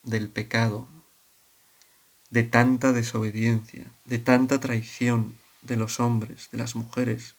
del 0.03 0.29
pecado, 0.31 0.89
de 2.31 2.45
tanta 2.45 2.93
desobediencia, 2.93 3.87
de 4.05 4.19
tanta 4.19 4.61
traición 4.61 5.37
de 5.63 5.77
los 5.77 6.01
hombres, 6.01 6.51
de 6.51 6.59
las 6.59 6.75
mujeres. 6.75 7.37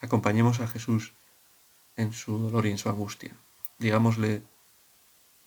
Acompañemos 0.00 0.60
a 0.60 0.66
Jesús 0.66 1.12
en 1.96 2.12
su 2.12 2.38
dolor 2.38 2.66
y 2.66 2.70
en 2.70 2.78
su 2.78 2.88
angustia. 2.88 3.34
Digámosle 3.78 4.42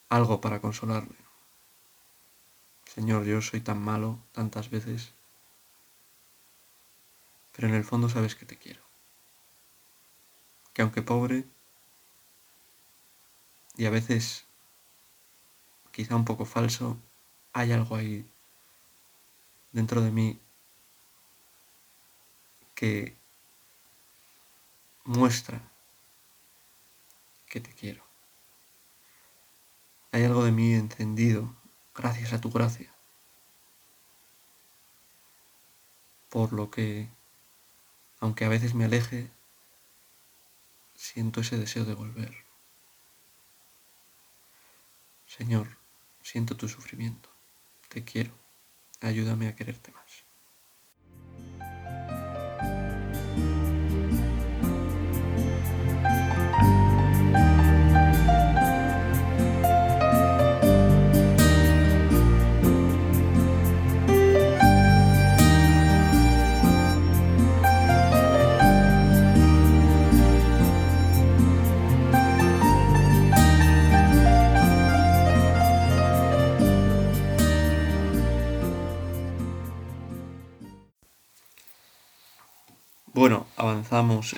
algo 0.10 0.41
para 0.41 0.62
consolarle. 0.62 1.15
Señor, 2.86 3.25
yo 3.25 3.41
soy 3.41 3.60
tan 3.60 3.79
malo 3.79 4.19
tantas 4.31 4.69
veces, 4.69 5.13
pero 7.53 7.67
en 7.67 7.73
el 7.73 7.84
fondo 7.84 8.08
sabes 8.08 8.36
que 8.36 8.45
te 8.45 8.58
quiero. 8.58 8.81
Que 10.73 10.81
aunque 10.81 11.01
pobre, 11.01 11.45
y 13.77 13.86
a 13.86 13.89
veces 13.89 14.45
quizá 15.91 16.15
un 16.15 16.25
poco 16.25 16.45
falso, 16.45 16.97
hay 17.53 17.71
algo 17.71 17.95
ahí 17.95 18.25
dentro 19.75 20.01
de 20.01 20.09
mí 20.09 20.39
que 22.73 23.17
muestra 25.03 25.61
que 27.45 27.59
te 27.59 27.73
quiero. 27.73 28.01
Hay 30.13 30.23
algo 30.23 30.45
de 30.45 30.53
mí 30.53 30.73
encendido 30.73 31.53
gracias 31.93 32.31
a 32.31 32.39
tu 32.39 32.51
gracia. 32.51 32.95
Por 36.29 36.53
lo 36.53 36.71
que, 36.71 37.09
aunque 38.21 38.45
a 38.45 38.49
veces 38.49 38.75
me 38.75 38.85
aleje, 38.85 39.29
siento 40.95 41.41
ese 41.41 41.57
deseo 41.57 41.83
de 41.83 41.95
volver. 41.95 42.33
Señor, 45.27 45.67
siento 46.21 46.55
tu 46.55 46.69
sufrimiento, 46.69 47.29
te 47.89 48.05
quiero, 48.05 48.44
ayúdame 49.01 49.47
a 49.47 49.55
quererte 49.55 49.91
más. 49.91 50.05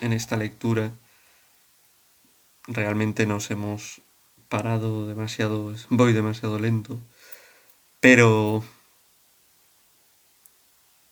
En 0.02 0.13
esta 0.13 0.38
lectura. 0.38 0.91
Realmente 2.67 3.26
nos 3.26 3.50
hemos 3.50 4.02
parado 4.50 5.08
demasiado, 5.08 5.74
voy 5.89 6.13
demasiado 6.13 6.60
lento, 6.60 7.00
pero 8.00 8.63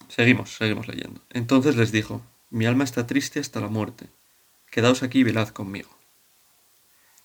seguimos, 0.10 0.56
seguimos 0.56 0.88
leyendo. 0.88 1.22
Entonces 1.32 1.76
les 1.76 1.92
dijo, 1.92 2.22
mi 2.52 2.68
alma 2.68 2.84
está 2.84 3.08
triste 3.08 3.40
hasta 3.40 3.60
la 3.60 3.68
muerte, 3.68 4.06
quedaos 4.70 5.02
aquí 5.02 5.20
y 5.20 5.24
velad 5.24 5.50
conmigo. 5.50 5.90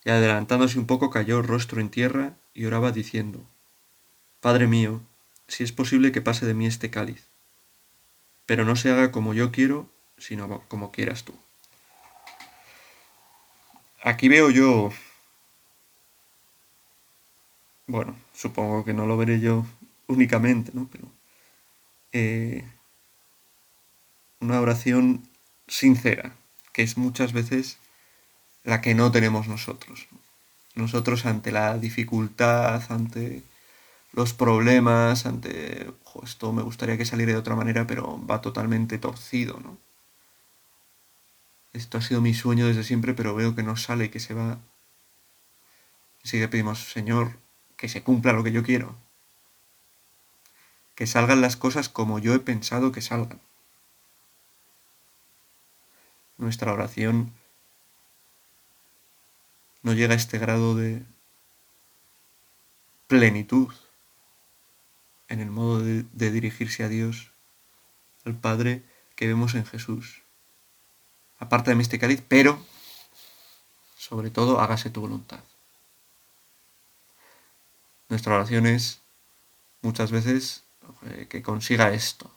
Y 0.02 0.10
adelantándose 0.10 0.78
un 0.78 0.86
poco 0.86 1.10
cayó 1.10 1.42
rostro 1.42 1.82
en 1.82 1.90
tierra 1.90 2.32
y 2.54 2.64
oraba 2.64 2.92
diciendo, 2.92 3.44
Padre 4.40 4.66
mío, 4.66 5.02
si 5.48 5.64
es 5.64 5.72
posible 5.72 6.12
que 6.12 6.22
pase 6.22 6.46
de 6.46 6.54
mí 6.54 6.64
este 6.66 6.88
cáliz, 6.88 7.26
pero 8.46 8.64
no 8.64 8.74
se 8.74 8.90
haga 8.90 9.12
como 9.12 9.34
yo 9.34 9.52
quiero, 9.52 9.86
sino 10.20 10.62
como 10.68 10.92
quieras 10.92 11.24
tú. 11.24 11.34
Aquí 14.02 14.28
veo 14.28 14.50
yo... 14.50 14.92
Bueno, 17.86 18.14
supongo 18.32 18.84
que 18.84 18.92
no 18.94 19.06
lo 19.06 19.16
veré 19.16 19.40
yo 19.40 19.66
únicamente, 20.06 20.70
¿no? 20.74 20.88
Pero... 20.90 21.06
Eh, 22.12 22.64
una 24.40 24.60
oración 24.60 25.28
sincera, 25.68 26.34
que 26.72 26.82
es 26.82 26.96
muchas 26.96 27.32
veces 27.32 27.78
la 28.64 28.80
que 28.80 28.94
no 28.94 29.12
tenemos 29.12 29.48
nosotros. 29.48 30.08
Nosotros 30.74 31.26
ante 31.26 31.52
la 31.52 31.76
dificultad, 31.78 32.82
ante 32.90 33.42
los 34.12 34.32
problemas, 34.32 35.26
ante 35.26 35.92
esto 36.24 36.52
me 36.52 36.62
gustaría 36.62 36.96
que 36.96 37.04
saliera 37.04 37.32
de 37.32 37.38
otra 37.38 37.54
manera, 37.54 37.86
pero 37.86 38.24
va 38.26 38.40
totalmente 38.40 38.98
torcido, 38.98 39.60
¿no? 39.60 39.78
Esto 41.72 41.98
ha 41.98 42.02
sido 42.02 42.20
mi 42.20 42.34
sueño 42.34 42.66
desde 42.66 42.84
siempre, 42.84 43.14
pero 43.14 43.34
veo 43.34 43.54
que 43.54 43.62
no 43.62 43.76
sale, 43.76 44.10
que 44.10 44.20
se 44.20 44.34
va. 44.34 44.58
Así 46.24 46.38
que 46.38 46.48
pedimos, 46.48 46.90
Señor, 46.92 47.38
que 47.76 47.88
se 47.88 48.02
cumpla 48.02 48.32
lo 48.32 48.42
que 48.42 48.52
yo 48.52 48.62
quiero. 48.62 48.96
Que 50.94 51.06
salgan 51.06 51.40
las 51.40 51.56
cosas 51.56 51.88
como 51.88 52.18
yo 52.18 52.34
he 52.34 52.40
pensado 52.40 52.92
que 52.92 53.00
salgan. 53.00 53.40
Nuestra 56.36 56.72
oración 56.72 57.32
no 59.82 59.92
llega 59.94 60.14
a 60.14 60.16
este 60.16 60.38
grado 60.38 60.74
de 60.74 61.02
plenitud 63.06 63.72
en 65.28 65.40
el 65.40 65.50
modo 65.50 65.80
de, 65.80 66.04
de 66.12 66.30
dirigirse 66.30 66.82
a 66.82 66.88
Dios, 66.88 67.30
al 68.24 68.34
Padre 68.34 68.82
que 69.14 69.28
vemos 69.28 69.54
en 69.54 69.64
Jesús 69.64 70.22
aparte 71.40 71.70
de 71.70 71.76
mí 71.76 71.84
pero 72.28 72.62
sobre 73.96 74.30
todo 74.30 74.60
hágase 74.60 74.90
tu 74.90 75.00
voluntad. 75.00 75.40
Nuestra 78.08 78.34
oración 78.34 78.66
es 78.66 79.00
muchas 79.82 80.10
veces 80.12 80.64
eh, 81.06 81.26
que 81.28 81.42
consiga 81.42 81.92
esto, 81.92 82.30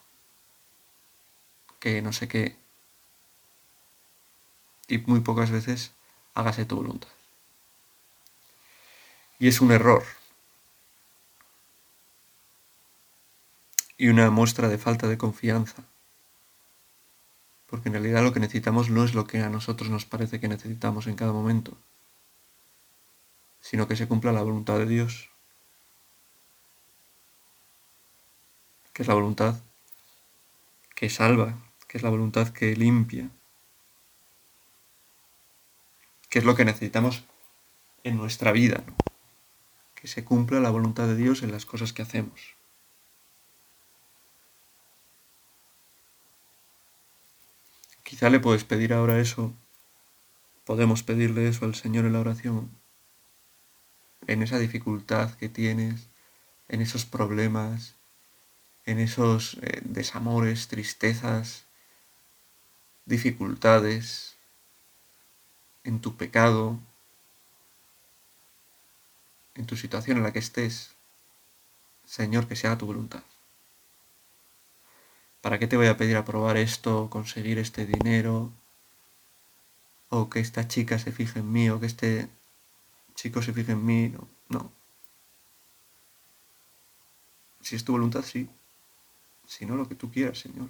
que 1.80 2.02
no 2.02 2.13
sé 2.13 2.28
qué, 2.28 2.56
y 4.88 5.00
muy 5.00 5.20
pocas 5.20 5.52
veces 5.52 5.92
hágase 6.34 6.66
tu 6.66 6.78
voluntad. 6.78 7.10
Y 9.39 9.48
es 9.48 9.60
un 9.62 9.72
error. 9.72 10.04
Y 13.98 14.08
una 14.08 14.30
muestra 14.30 14.70
de 14.70 14.78
falta 14.78 15.08
de 15.08 15.18
confianza 15.18 15.84
porque 17.74 17.90
en 17.90 17.94
realidad 17.94 18.22
lo 18.22 18.34
que 18.34 18.40
necesitamos 18.40 18.92
no 18.92 19.04
es 19.04 19.16
lo 19.16 19.26
que 19.26 19.42
a 19.42 19.50
nosotros 19.50 19.90
nos 19.90 20.06
parece 20.06 20.40
que 20.40 20.48
necesitamos 20.48 21.08
en 21.08 21.16
cada 21.16 21.34
momento, 21.34 21.76
sino 23.62 23.88
que 23.88 23.96
se 23.96 24.08
cumpla 24.08 24.32
la 24.32 24.44
voluntad 24.44 24.78
de 24.78 24.86
Dios, 24.86 25.32
que 28.94 29.02
es 29.02 29.08
la 29.08 29.16
voluntad 29.16 29.56
que 30.94 31.10
salva, 31.10 31.58
que 31.88 31.98
es 31.98 32.04
la 32.04 32.12
voluntad 32.12 32.50
que 32.50 32.76
limpia, 32.76 33.32
que 36.30 36.38
es 36.38 36.46
lo 36.46 36.56
que 36.56 36.66
necesitamos 36.66 37.24
en 38.04 38.18
nuestra 38.18 38.52
vida, 38.52 38.84
que 39.96 40.08
se 40.08 40.24
cumpla 40.24 40.60
la 40.60 40.70
voluntad 40.70 41.08
de 41.08 41.16
Dios 41.16 41.42
en 41.42 41.52
las 41.52 41.66
cosas 41.66 41.92
que 41.92 42.04
hacemos. 42.04 42.54
Quizá 48.04 48.30
le 48.30 48.39
puedes 48.39 48.63
pedir 48.63 48.94
ahora 48.94 49.20
eso, 49.20 49.54
podemos 50.66 51.04
pedirle 51.04 51.48
eso 51.48 51.66
al 51.66 51.76
Señor 51.76 52.06
en 52.06 52.13
la 52.13 52.20
oración, 52.20 52.70
en 54.28 54.44
esa 54.44 54.60
dificultad 54.60 55.34
que 55.36 55.50
tienes, 55.50 56.10
en 56.68 56.82
esos 56.82 57.06
problemas, 57.06 57.96
en 58.86 59.00
esos 59.00 59.58
eh, 59.62 59.82
desamores, 59.84 60.68
tristezas, 60.68 61.66
dificultades, 63.06 64.38
en 65.84 66.00
tu 66.00 66.16
pecado, 66.16 66.80
en 69.56 69.66
tu 69.66 69.76
situación 69.76 70.18
en 70.18 70.24
la 70.24 70.34
que 70.34 70.39
estés. 70.39 70.96
Señor, 72.06 72.48
que 72.48 72.56
sea 72.56 72.78
tu 72.78 72.86
voluntad. 72.86 73.24
¿Para 75.44 75.60
qué 75.60 75.68
te 75.68 75.76
voy 75.76 75.88
a 75.88 75.98
pedir 75.98 76.16
aprobar 76.16 76.56
esto, 76.56 77.10
conseguir 77.10 77.60
este 77.60 77.86
dinero? 77.86 78.54
O 80.08 80.30
que 80.30 80.40
esta 80.40 80.70
chica 80.70 80.98
se 80.98 81.12
fije 81.12 81.40
en 81.40 81.52
mí, 81.52 81.70
o 81.70 81.82
que 81.82 81.86
este 81.86 82.30
chico 83.16 83.42
se 83.42 83.52
fije 83.52 83.74
en 83.74 83.86
mí. 83.86 84.08
No, 84.08 84.30
no. 84.48 84.72
Si 87.60 87.76
es 87.76 87.84
tu 87.84 87.92
voluntad, 87.92 88.24
sí. 88.24 88.50
Si 89.46 89.66
no, 89.66 89.76
lo 89.76 89.90
que 89.90 89.96
tú 89.96 90.10
quieras, 90.10 90.40
Señor. 90.40 90.70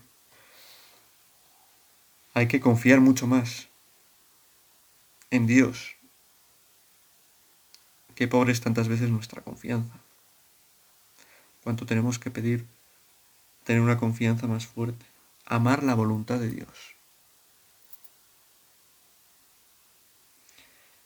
Hay 2.33 2.47
que 2.47 2.59
confiar 2.59 2.99
mucho 2.99 3.27
más 3.27 3.67
en 5.29 5.45
Dios. 5.45 5.95
Qué 8.15 8.27
pobre 8.27 8.51
es 8.51 8.61
tantas 8.61 8.87
veces 8.87 9.11
nuestra 9.11 9.43
confianza. 9.43 9.93
Cuánto 11.63 11.85
tenemos 11.85 12.17
que 12.17 12.31
pedir 12.31 12.65
tener 13.63 13.81
una 13.81 13.97
confianza 13.97 14.47
más 14.47 14.67
fuerte, 14.67 15.05
amar 15.45 15.83
la 15.83 15.95
voluntad 15.95 16.39
de 16.39 16.49
Dios. 16.49 16.95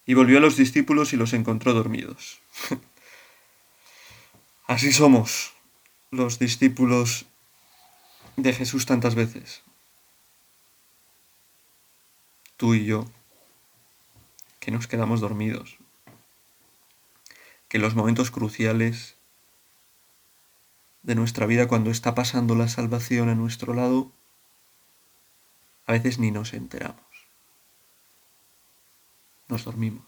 Y 0.06 0.14
volvió 0.14 0.38
a 0.38 0.42
los 0.42 0.56
discípulos 0.56 1.12
y 1.14 1.18
los 1.18 1.34
encontró 1.34 1.74
dormidos. 1.74 2.40
Así 4.68 4.94
somos 4.94 5.54
los 6.12 6.40
discípulos 6.40 7.26
de 8.38 8.54
Jesús 8.54 8.86
tantas 8.86 9.16
veces. 9.16 9.64
Tú 12.56 12.74
y 12.74 12.86
yo, 12.86 13.06
que 14.60 14.72
nos 14.72 14.88
quedamos 14.88 15.20
dormidos, 15.20 15.78
que 17.68 17.78
en 17.78 17.84
los 17.84 17.96
momentos 17.96 18.32
cruciales 18.32 19.17
de 21.08 21.16
nuestra 21.16 21.46
vida 21.46 21.70
cuando 21.70 21.90
está 21.90 22.14
pasando 22.14 22.54
la 22.54 22.68
salvación 22.68 23.30
a 23.30 23.36
nuestro 23.36 23.74
lado, 23.74 24.12
a 25.86 25.94
veces 25.94 26.20
ni 26.20 26.32
nos 26.32 26.54
enteramos. 26.54 27.00
Nos 29.48 29.64
dormimos. 29.64 30.06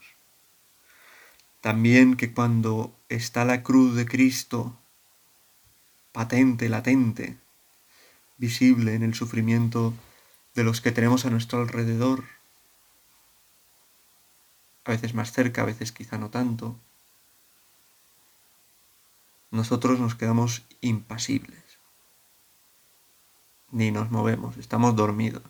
También 1.61 2.17
que 2.17 2.33
cuando 2.33 2.93
está 3.07 3.45
la 3.45 3.63
cruz 3.63 3.95
de 3.95 4.05
Cristo 4.05 4.77
patente, 6.11 6.67
latente, 6.67 7.37
visible 8.37 8.93
en 8.93 9.03
el 9.03 9.13
sufrimiento 9.13 9.93
de 10.53 10.65
los 10.65 10.81
que 10.81 10.91
tenemos 10.91 11.25
a 11.25 11.29
nuestro 11.29 11.61
alrededor, 11.61 12.25
a 14.83 14.91
veces 14.91 15.13
más 15.13 15.31
cerca, 15.31 15.61
a 15.61 15.65
veces 15.65 15.93
quizá 15.93 16.17
no 16.17 16.29
tanto, 16.29 16.77
nosotros 19.51 19.99
nos 19.99 20.15
quedamos 20.15 20.63
impasibles. 20.81 21.57
ni 23.71 23.91
nos 23.91 24.09
movemos, 24.09 24.57
estamos 24.57 24.95
dormidos. 24.95 25.43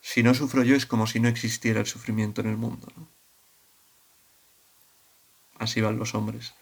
Si 0.00 0.22
no 0.22 0.34
sufro 0.34 0.62
yo 0.64 0.74
es 0.74 0.86
como 0.86 1.06
si 1.06 1.20
no 1.20 1.28
existiera 1.28 1.80
el 1.80 1.86
sufrimiento 1.86 2.40
en 2.40 2.48
el 2.48 2.56
mundo. 2.56 2.88
Así 5.58 5.80
van 5.80 5.98
los 5.98 6.14
hombres. 6.14 6.54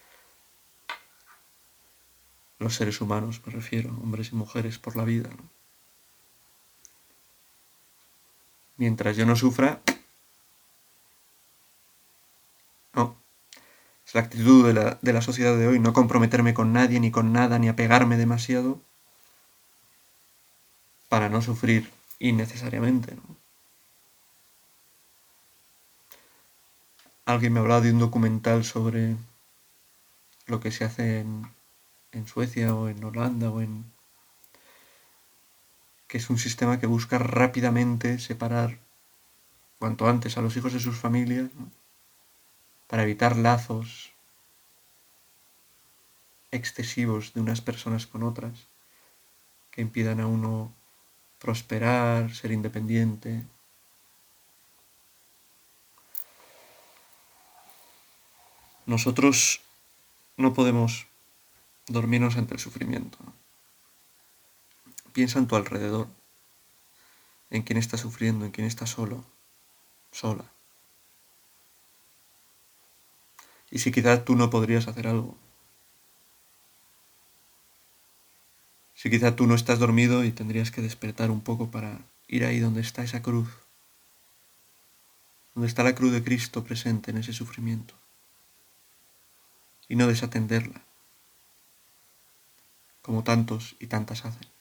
Los 2.59 2.75
seres 2.75 3.01
humanos, 3.01 3.41
me 3.45 3.53
refiero, 3.53 3.89
hombres 4.01 4.31
y 4.31 4.35
mujeres 4.35 4.79
por 4.79 4.95
la 4.95 5.03
vida. 5.03 5.29
Mientras 8.77 9.15
yo 9.15 9.25
no 9.25 9.35
sufra, 9.35 9.81
no. 12.93 13.24
Es 14.05 14.13
la 14.13 14.21
actitud 14.21 14.67
de 14.67 14.73
la, 14.73 14.99
de 15.01 15.13
la 15.13 15.21
sociedad 15.21 15.57
de 15.57 15.67
hoy, 15.67 15.79
no 15.79 15.93
comprometerme 15.93 16.53
con 16.53 16.73
nadie, 16.73 16.99
ni 16.99 17.11
con 17.11 17.33
nada, 17.33 17.57
ni 17.57 17.69
apegarme 17.69 18.17
demasiado 18.17 18.79
para 21.09 21.29
no 21.29 21.41
sufrir 21.41 21.89
innecesariamente. 22.19 23.17
Alguien 27.25 27.53
me 27.53 27.59
hablado 27.59 27.81
de 27.81 27.91
un 27.91 27.99
documental 27.99 28.63
sobre 28.63 29.15
lo 30.45 30.59
que 30.59 30.71
se 30.71 30.83
hace 30.83 31.19
en, 31.21 31.51
en 32.11 32.27
Suecia 32.27 32.75
o 32.75 32.87
en 32.87 33.03
Holanda 33.03 33.49
o 33.49 33.61
en... 33.61 33.85
que 36.07 36.19
es 36.19 36.29
un 36.29 36.37
sistema 36.37 36.79
que 36.79 36.85
busca 36.85 37.17
rápidamente 37.17 38.19
separar 38.19 38.77
cuanto 39.79 40.07
antes 40.07 40.37
a 40.37 40.41
los 40.41 40.55
hijos 40.55 40.73
de 40.73 40.79
sus 40.79 40.97
familias 40.97 41.49
para 42.87 43.03
evitar 43.03 43.35
lazos 43.35 44.11
excesivos 46.51 47.33
de 47.33 47.41
unas 47.41 47.61
personas 47.61 48.07
con 48.07 48.23
otras 48.23 48.67
que 49.71 49.81
impidan 49.81 50.19
a 50.21 50.27
uno 50.27 50.73
prosperar, 51.39 52.33
ser 52.33 52.51
independiente. 52.51 53.43
Nosotros 58.85 59.61
no 60.37 60.53
podemos 60.53 61.07
dormirnos 61.87 62.37
ante 62.37 62.53
el 62.53 62.59
sufrimiento. 62.59 63.17
Piensa 65.11 65.39
en 65.39 65.47
tu 65.47 65.55
alrededor, 65.55 66.07
en 67.49 67.63
quién 67.63 67.77
está 67.77 67.97
sufriendo, 67.97 68.45
en 68.45 68.51
quién 68.51 68.67
está 68.67 68.85
solo, 68.85 69.23
sola. 70.11 70.54
Y 73.71 73.79
si 73.79 73.91
quizás 73.91 74.25
tú 74.25 74.35
no 74.35 74.49
podrías 74.49 74.87
hacer 74.87 75.07
algo. 75.07 75.37
Si 78.93 79.09
quizás 79.09 79.35
tú 79.35 79.45
no 79.47 79.55
estás 79.55 79.79
dormido 79.79 80.23
y 80.23 80.31
tendrías 80.31 80.71
que 80.71 80.81
despertar 80.81 81.29
un 81.29 81.41
poco 81.41 81.69
para 81.69 81.99
ir 82.27 82.45
ahí 82.45 82.59
donde 82.59 82.81
está 82.81 83.03
esa 83.03 83.21
cruz, 83.21 83.49
donde 85.53 85.67
está 85.67 85.83
la 85.83 85.95
cruz 85.95 86.11
de 86.11 86.23
Cristo 86.23 86.63
presente 86.63 87.11
en 87.11 87.17
ese 87.17 87.33
sufrimiento, 87.33 87.93
y 89.87 89.95
no 89.95 90.07
desatenderla 90.07 90.81
como 93.01 93.23
tantos 93.23 93.75
y 93.79 93.87
tantas 93.87 94.25
hacen. 94.25 94.54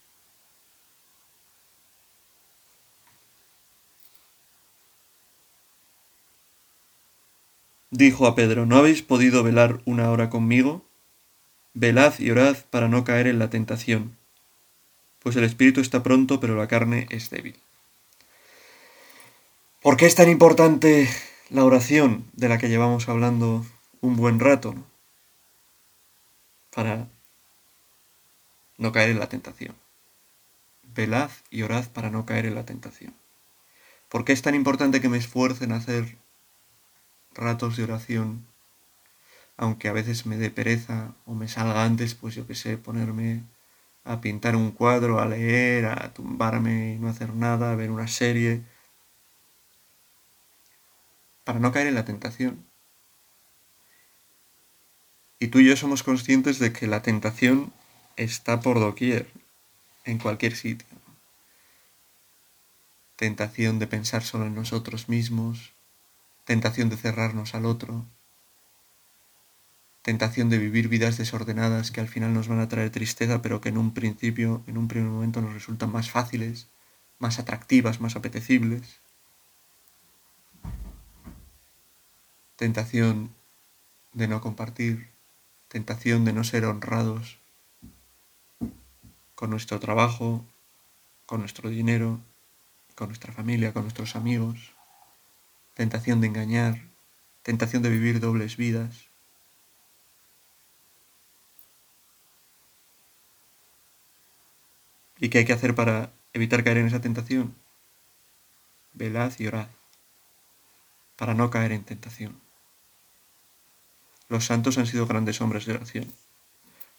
Dijo 7.96 8.26
a 8.26 8.34
Pedro, 8.34 8.66
¿no 8.66 8.76
habéis 8.76 9.02
podido 9.02 9.44
velar 9.44 9.80
una 9.84 10.10
hora 10.10 10.28
conmigo? 10.28 10.84
Velad 11.74 12.18
y 12.18 12.28
orad 12.28 12.56
para 12.70 12.88
no 12.88 13.04
caer 13.04 13.28
en 13.28 13.38
la 13.38 13.50
tentación, 13.50 14.16
pues 15.20 15.36
el 15.36 15.44
espíritu 15.44 15.80
está 15.80 16.02
pronto, 16.02 16.40
pero 16.40 16.56
la 16.56 16.66
carne 16.66 17.06
es 17.10 17.30
débil. 17.30 17.54
¿Por 19.80 19.96
qué 19.96 20.06
es 20.06 20.16
tan 20.16 20.28
importante 20.28 21.08
la 21.50 21.64
oración 21.64 22.24
de 22.32 22.48
la 22.48 22.58
que 22.58 22.68
llevamos 22.68 23.08
hablando 23.08 23.64
un 24.00 24.16
buen 24.16 24.40
rato? 24.40 24.74
Para 26.74 27.06
no 28.76 28.90
caer 28.90 29.10
en 29.10 29.20
la 29.20 29.28
tentación. 29.28 29.76
Velad 30.96 31.30
y 31.48 31.62
orad 31.62 31.86
para 31.92 32.10
no 32.10 32.26
caer 32.26 32.46
en 32.46 32.56
la 32.56 32.66
tentación. 32.66 33.14
¿Por 34.08 34.24
qué 34.24 34.32
es 34.32 34.42
tan 34.42 34.56
importante 34.56 35.00
que 35.00 35.08
me 35.08 35.18
esfuerce 35.18 35.62
en 35.62 35.70
hacer 35.70 36.23
ratos 37.34 37.76
de 37.76 37.84
oración? 37.84 38.46
Aunque 39.56 39.88
a 39.88 39.92
veces 39.92 40.26
me 40.26 40.36
dé 40.36 40.50
pereza 40.50 41.14
o 41.26 41.34
me 41.34 41.48
salga 41.48 41.84
antes, 41.84 42.14
pues 42.14 42.34
yo 42.34 42.46
qué 42.46 42.54
sé, 42.54 42.78
ponerme 42.78 43.42
a 44.04 44.20
pintar 44.20 44.56
un 44.56 44.70
cuadro, 44.70 45.20
a 45.20 45.26
leer, 45.26 45.86
a 45.86 46.12
tumbarme 46.12 46.94
y 46.94 46.98
no 46.98 47.08
hacer 47.08 47.34
nada, 47.34 47.72
a 47.72 47.76
ver 47.76 47.90
una 47.90 48.08
serie, 48.08 48.62
para 51.44 51.58
no 51.58 51.72
caer 51.72 51.86
en 51.86 51.94
la 51.94 52.04
tentación. 52.04 52.64
Y 55.38 55.48
tú 55.48 55.58
y 55.58 55.66
yo 55.66 55.76
somos 55.76 56.02
conscientes 56.02 56.58
de 56.58 56.72
que 56.72 56.86
la 56.86 57.02
tentación 57.02 57.72
está 58.16 58.60
por 58.60 58.80
doquier, 58.80 59.30
en 60.04 60.18
cualquier 60.18 60.56
sitio. 60.56 60.86
Tentación 63.16 63.78
de 63.78 63.86
pensar 63.86 64.22
solo 64.22 64.46
en 64.46 64.54
nosotros 64.54 65.08
mismos, 65.08 65.72
tentación 66.44 66.88
de 66.88 66.96
cerrarnos 66.96 67.54
al 67.54 67.66
otro, 67.66 68.04
tentación 70.02 70.50
de 70.50 70.58
vivir 70.58 70.88
vidas 70.88 71.16
desordenadas 71.16 71.90
que 71.90 72.00
al 72.00 72.08
final 72.08 72.34
nos 72.34 72.46
van 72.46 72.60
a 72.60 72.68
traer 72.68 72.90
tristeza, 72.90 73.40
pero 73.40 73.62
que 73.62 73.70
en 73.70 73.78
un 73.78 73.94
principio, 73.94 74.62
en 74.66 74.76
un 74.76 74.86
primer 74.86 75.08
momento 75.08 75.40
nos 75.40 75.54
resultan 75.54 75.90
más 75.90 76.10
fáciles, 76.10 76.68
más 77.18 77.38
atractivas, 77.38 78.02
más 78.02 78.14
apetecibles. 78.14 79.00
Tentación 82.56 83.34
de 84.12 84.28
no 84.28 84.42
compartir, 84.42 85.08
tentación 85.68 86.26
de 86.26 86.34
no 86.34 86.44
ser 86.44 86.66
honrados, 86.66 87.38
con 89.34 89.48
nuestro 89.48 89.80
trabajo, 89.80 90.44
con 91.24 91.40
nuestro 91.40 91.70
dinero, 91.70 92.20
con 92.94 93.08
nuestra 93.08 93.32
familia, 93.32 93.72
con 93.72 93.82
nuestros 93.82 94.16
amigos, 94.16 94.73
tentación 95.74 96.20
de 96.20 96.28
engañar, 96.28 96.80
tentación 97.42 97.82
de 97.82 97.90
vivir 97.90 98.20
dobles 98.20 98.56
vidas. 98.56 99.08
¿Y 105.18 105.28
qué 105.28 105.38
hay 105.38 105.44
que 105.44 105.52
hacer 105.52 105.74
para 105.74 106.12
evitar 106.32 106.64
caer 106.64 106.78
en 106.78 106.86
esa 106.86 107.00
tentación? 107.00 107.54
Velad 108.92 109.32
y 109.38 109.46
orad, 109.46 109.68
para 111.16 111.34
no 111.34 111.50
caer 111.50 111.72
en 111.72 111.84
tentación. 111.84 112.40
Los 114.28 114.46
santos 114.46 114.78
han 114.78 114.86
sido 114.86 115.06
grandes 115.06 115.40
hombres 115.40 115.66
de 115.66 115.74
oración. 115.74 116.12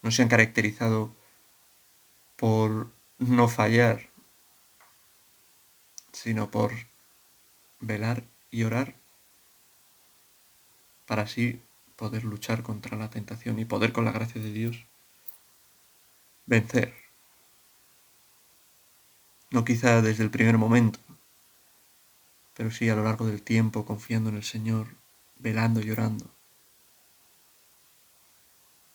No 0.01 0.11
se 0.11 0.21
han 0.21 0.29
caracterizado 0.29 1.15
por 2.35 2.91
no 3.17 3.47
fallar, 3.47 4.09
sino 6.11 6.51
por 6.51 6.71
velar 7.79 8.23
y 8.51 8.63
orar 8.63 8.95
para 11.05 11.23
así 11.23 11.61
poder 11.95 12.23
luchar 12.23 12.63
contra 12.63 12.97
la 12.97 13.09
tentación 13.09 13.59
y 13.59 13.65
poder 13.65 13.93
con 13.93 14.05
la 14.05 14.11
gracia 14.11 14.41
de 14.41 14.51
Dios 14.51 14.85
vencer. 16.45 16.93
No 19.51 19.63
quizá 19.63 20.01
desde 20.01 20.23
el 20.23 20.31
primer 20.31 20.57
momento, 20.57 20.99
pero 22.55 22.71
sí 22.71 22.89
a 22.89 22.95
lo 22.95 23.03
largo 23.03 23.25
del 23.27 23.41
tiempo 23.41 23.85
confiando 23.85 24.29
en 24.29 24.37
el 24.37 24.43
Señor, 24.43 24.87
velando 25.37 25.81
y 25.81 25.91
orando. 25.91 26.25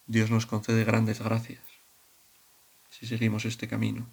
Dios 0.07 0.31
nos 0.31 0.47
concede 0.47 0.85
grandes 0.85 1.21
gracias 1.21 1.63
si 2.91 3.07
seguimos 3.07 3.45
este 3.45 3.69
camino. 3.69 4.07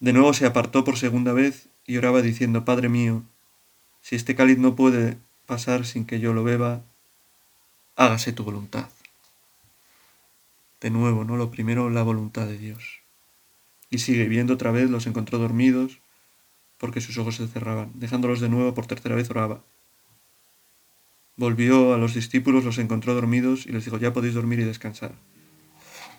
De 0.00 0.14
nuevo 0.14 0.32
se 0.32 0.46
apartó 0.46 0.82
por 0.82 0.96
segunda 0.96 1.34
vez 1.34 1.68
y 1.86 1.98
oraba 1.98 2.22
diciendo, 2.22 2.64
Padre 2.64 2.88
mío, 2.88 3.22
si 4.00 4.16
este 4.16 4.34
cáliz 4.34 4.56
no 4.56 4.74
puede 4.74 5.18
pasar 5.44 5.84
sin 5.84 6.06
que 6.06 6.20
yo 6.20 6.32
lo 6.32 6.42
beba, 6.42 6.82
hágase 7.96 8.32
tu 8.32 8.42
voluntad. 8.42 8.88
De 10.80 10.88
nuevo, 10.88 11.24
¿no? 11.24 11.36
Lo 11.36 11.50
primero, 11.50 11.90
la 11.90 12.02
voluntad 12.02 12.46
de 12.46 12.56
Dios. 12.56 13.00
Y 13.90 13.98
sigue 13.98 14.26
viendo 14.26 14.54
otra 14.54 14.70
vez, 14.70 14.88
los 14.88 15.06
encontró 15.06 15.38
dormidos, 15.38 15.98
porque 16.78 17.02
sus 17.02 17.18
ojos 17.18 17.36
se 17.36 17.46
cerraban. 17.46 17.92
Dejándolos 17.94 18.40
de 18.40 18.48
nuevo, 18.48 18.72
por 18.72 18.86
tercera 18.86 19.14
vez 19.14 19.28
oraba. 19.28 19.60
Volvió 21.36 21.92
a 21.92 21.98
los 21.98 22.14
discípulos, 22.14 22.64
los 22.64 22.78
encontró 22.78 23.12
dormidos 23.14 23.66
y 23.66 23.72
les 23.72 23.84
dijo, 23.84 23.98
ya 23.98 24.14
podéis 24.14 24.32
dormir 24.32 24.60
y 24.60 24.64
descansar. 24.64 25.12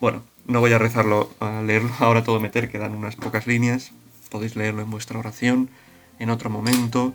Bueno, 0.02 0.24
no 0.48 0.62
voy 0.62 0.74
a 0.74 0.80
rezarlo, 0.80 1.30
a 1.40 1.62
leerlo 1.62 1.92
ahora 2.00 2.24
todo 2.24 2.40
meter, 2.40 2.72
quedan 2.72 2.96
unas 2.96 3.16
pocas 3.16 3.46
líneas, 3.46 3.92
podéis 4.32 4.56
leerlo 4.56 4.82
en 4.82 4.90
vuestra 4.90 5.20
oración, 5.20 5.70
en 6.18 6.32
otro 6.32 6.50
momento. 6.50 7.14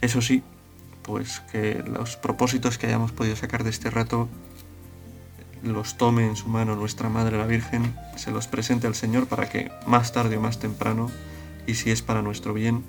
Eso 0.00 0.20
sí, 0.20 0.42
pues 1.02 1.38
que 1.52 1.84
los 1.86 2.16
propósitos 2.16 2.78
que 2.78 2.88
hayamos 2.88 3.12
podido 3.12 3.36
sacar 3.36 3.62
de 3.62 3.70
este 3.70 3.90
rato 3.90 4.28
los 5.62 5.96
tome 5.96 6.26
en 6.26 6.34
su 6.34 6.48
mano 6.48 6.74
nuestra 6.74 7.08
Madre 7.08 7.38
la 7.38 7.46
Virgen, 7.46 7.94
se 8.16 8.32
los 8.32 8.48
presente 8.48 8.88
al 8.88 8.96
Señor 8.96 9.28
para 9.28 9.48
que 9.48 9.70
más 9.86 10.12
tarde 10.12 10.36
o 10.36 10.40
más 10.40 10.58
temprano, 10.58 11.12
y 11.64 11.74
si 11.74 11.92
es 11.92 12.02
para 12.02 12.22
nuestro 12.22 12.54
bien, 12.54 12.82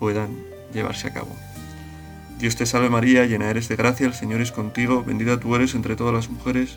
puedan 0.00 0.36
llevarse 0.74 1.06
a 1.06 1.12
cabo. 1.14 1.30
Dios 2.40 2.56
te 2.56 2.66
salve 2.66 2.90
María, 2.90 3.24
llena 3.24 3.50
eres 3.50 3.68
de 3.68 3.76
gracia, 3.76 4.04
el 4.04 4.14
Señor 4.14 4.40
es 4.40 4.50
contigo, 4.50 5.04
bendita 5.04 5.38
tú 5.38 5.54
eres 5.54 5.76
entre 5.76 5.94
todas 5.94 6.12
las 6.12 6.28
mujeres, 6.28 6.76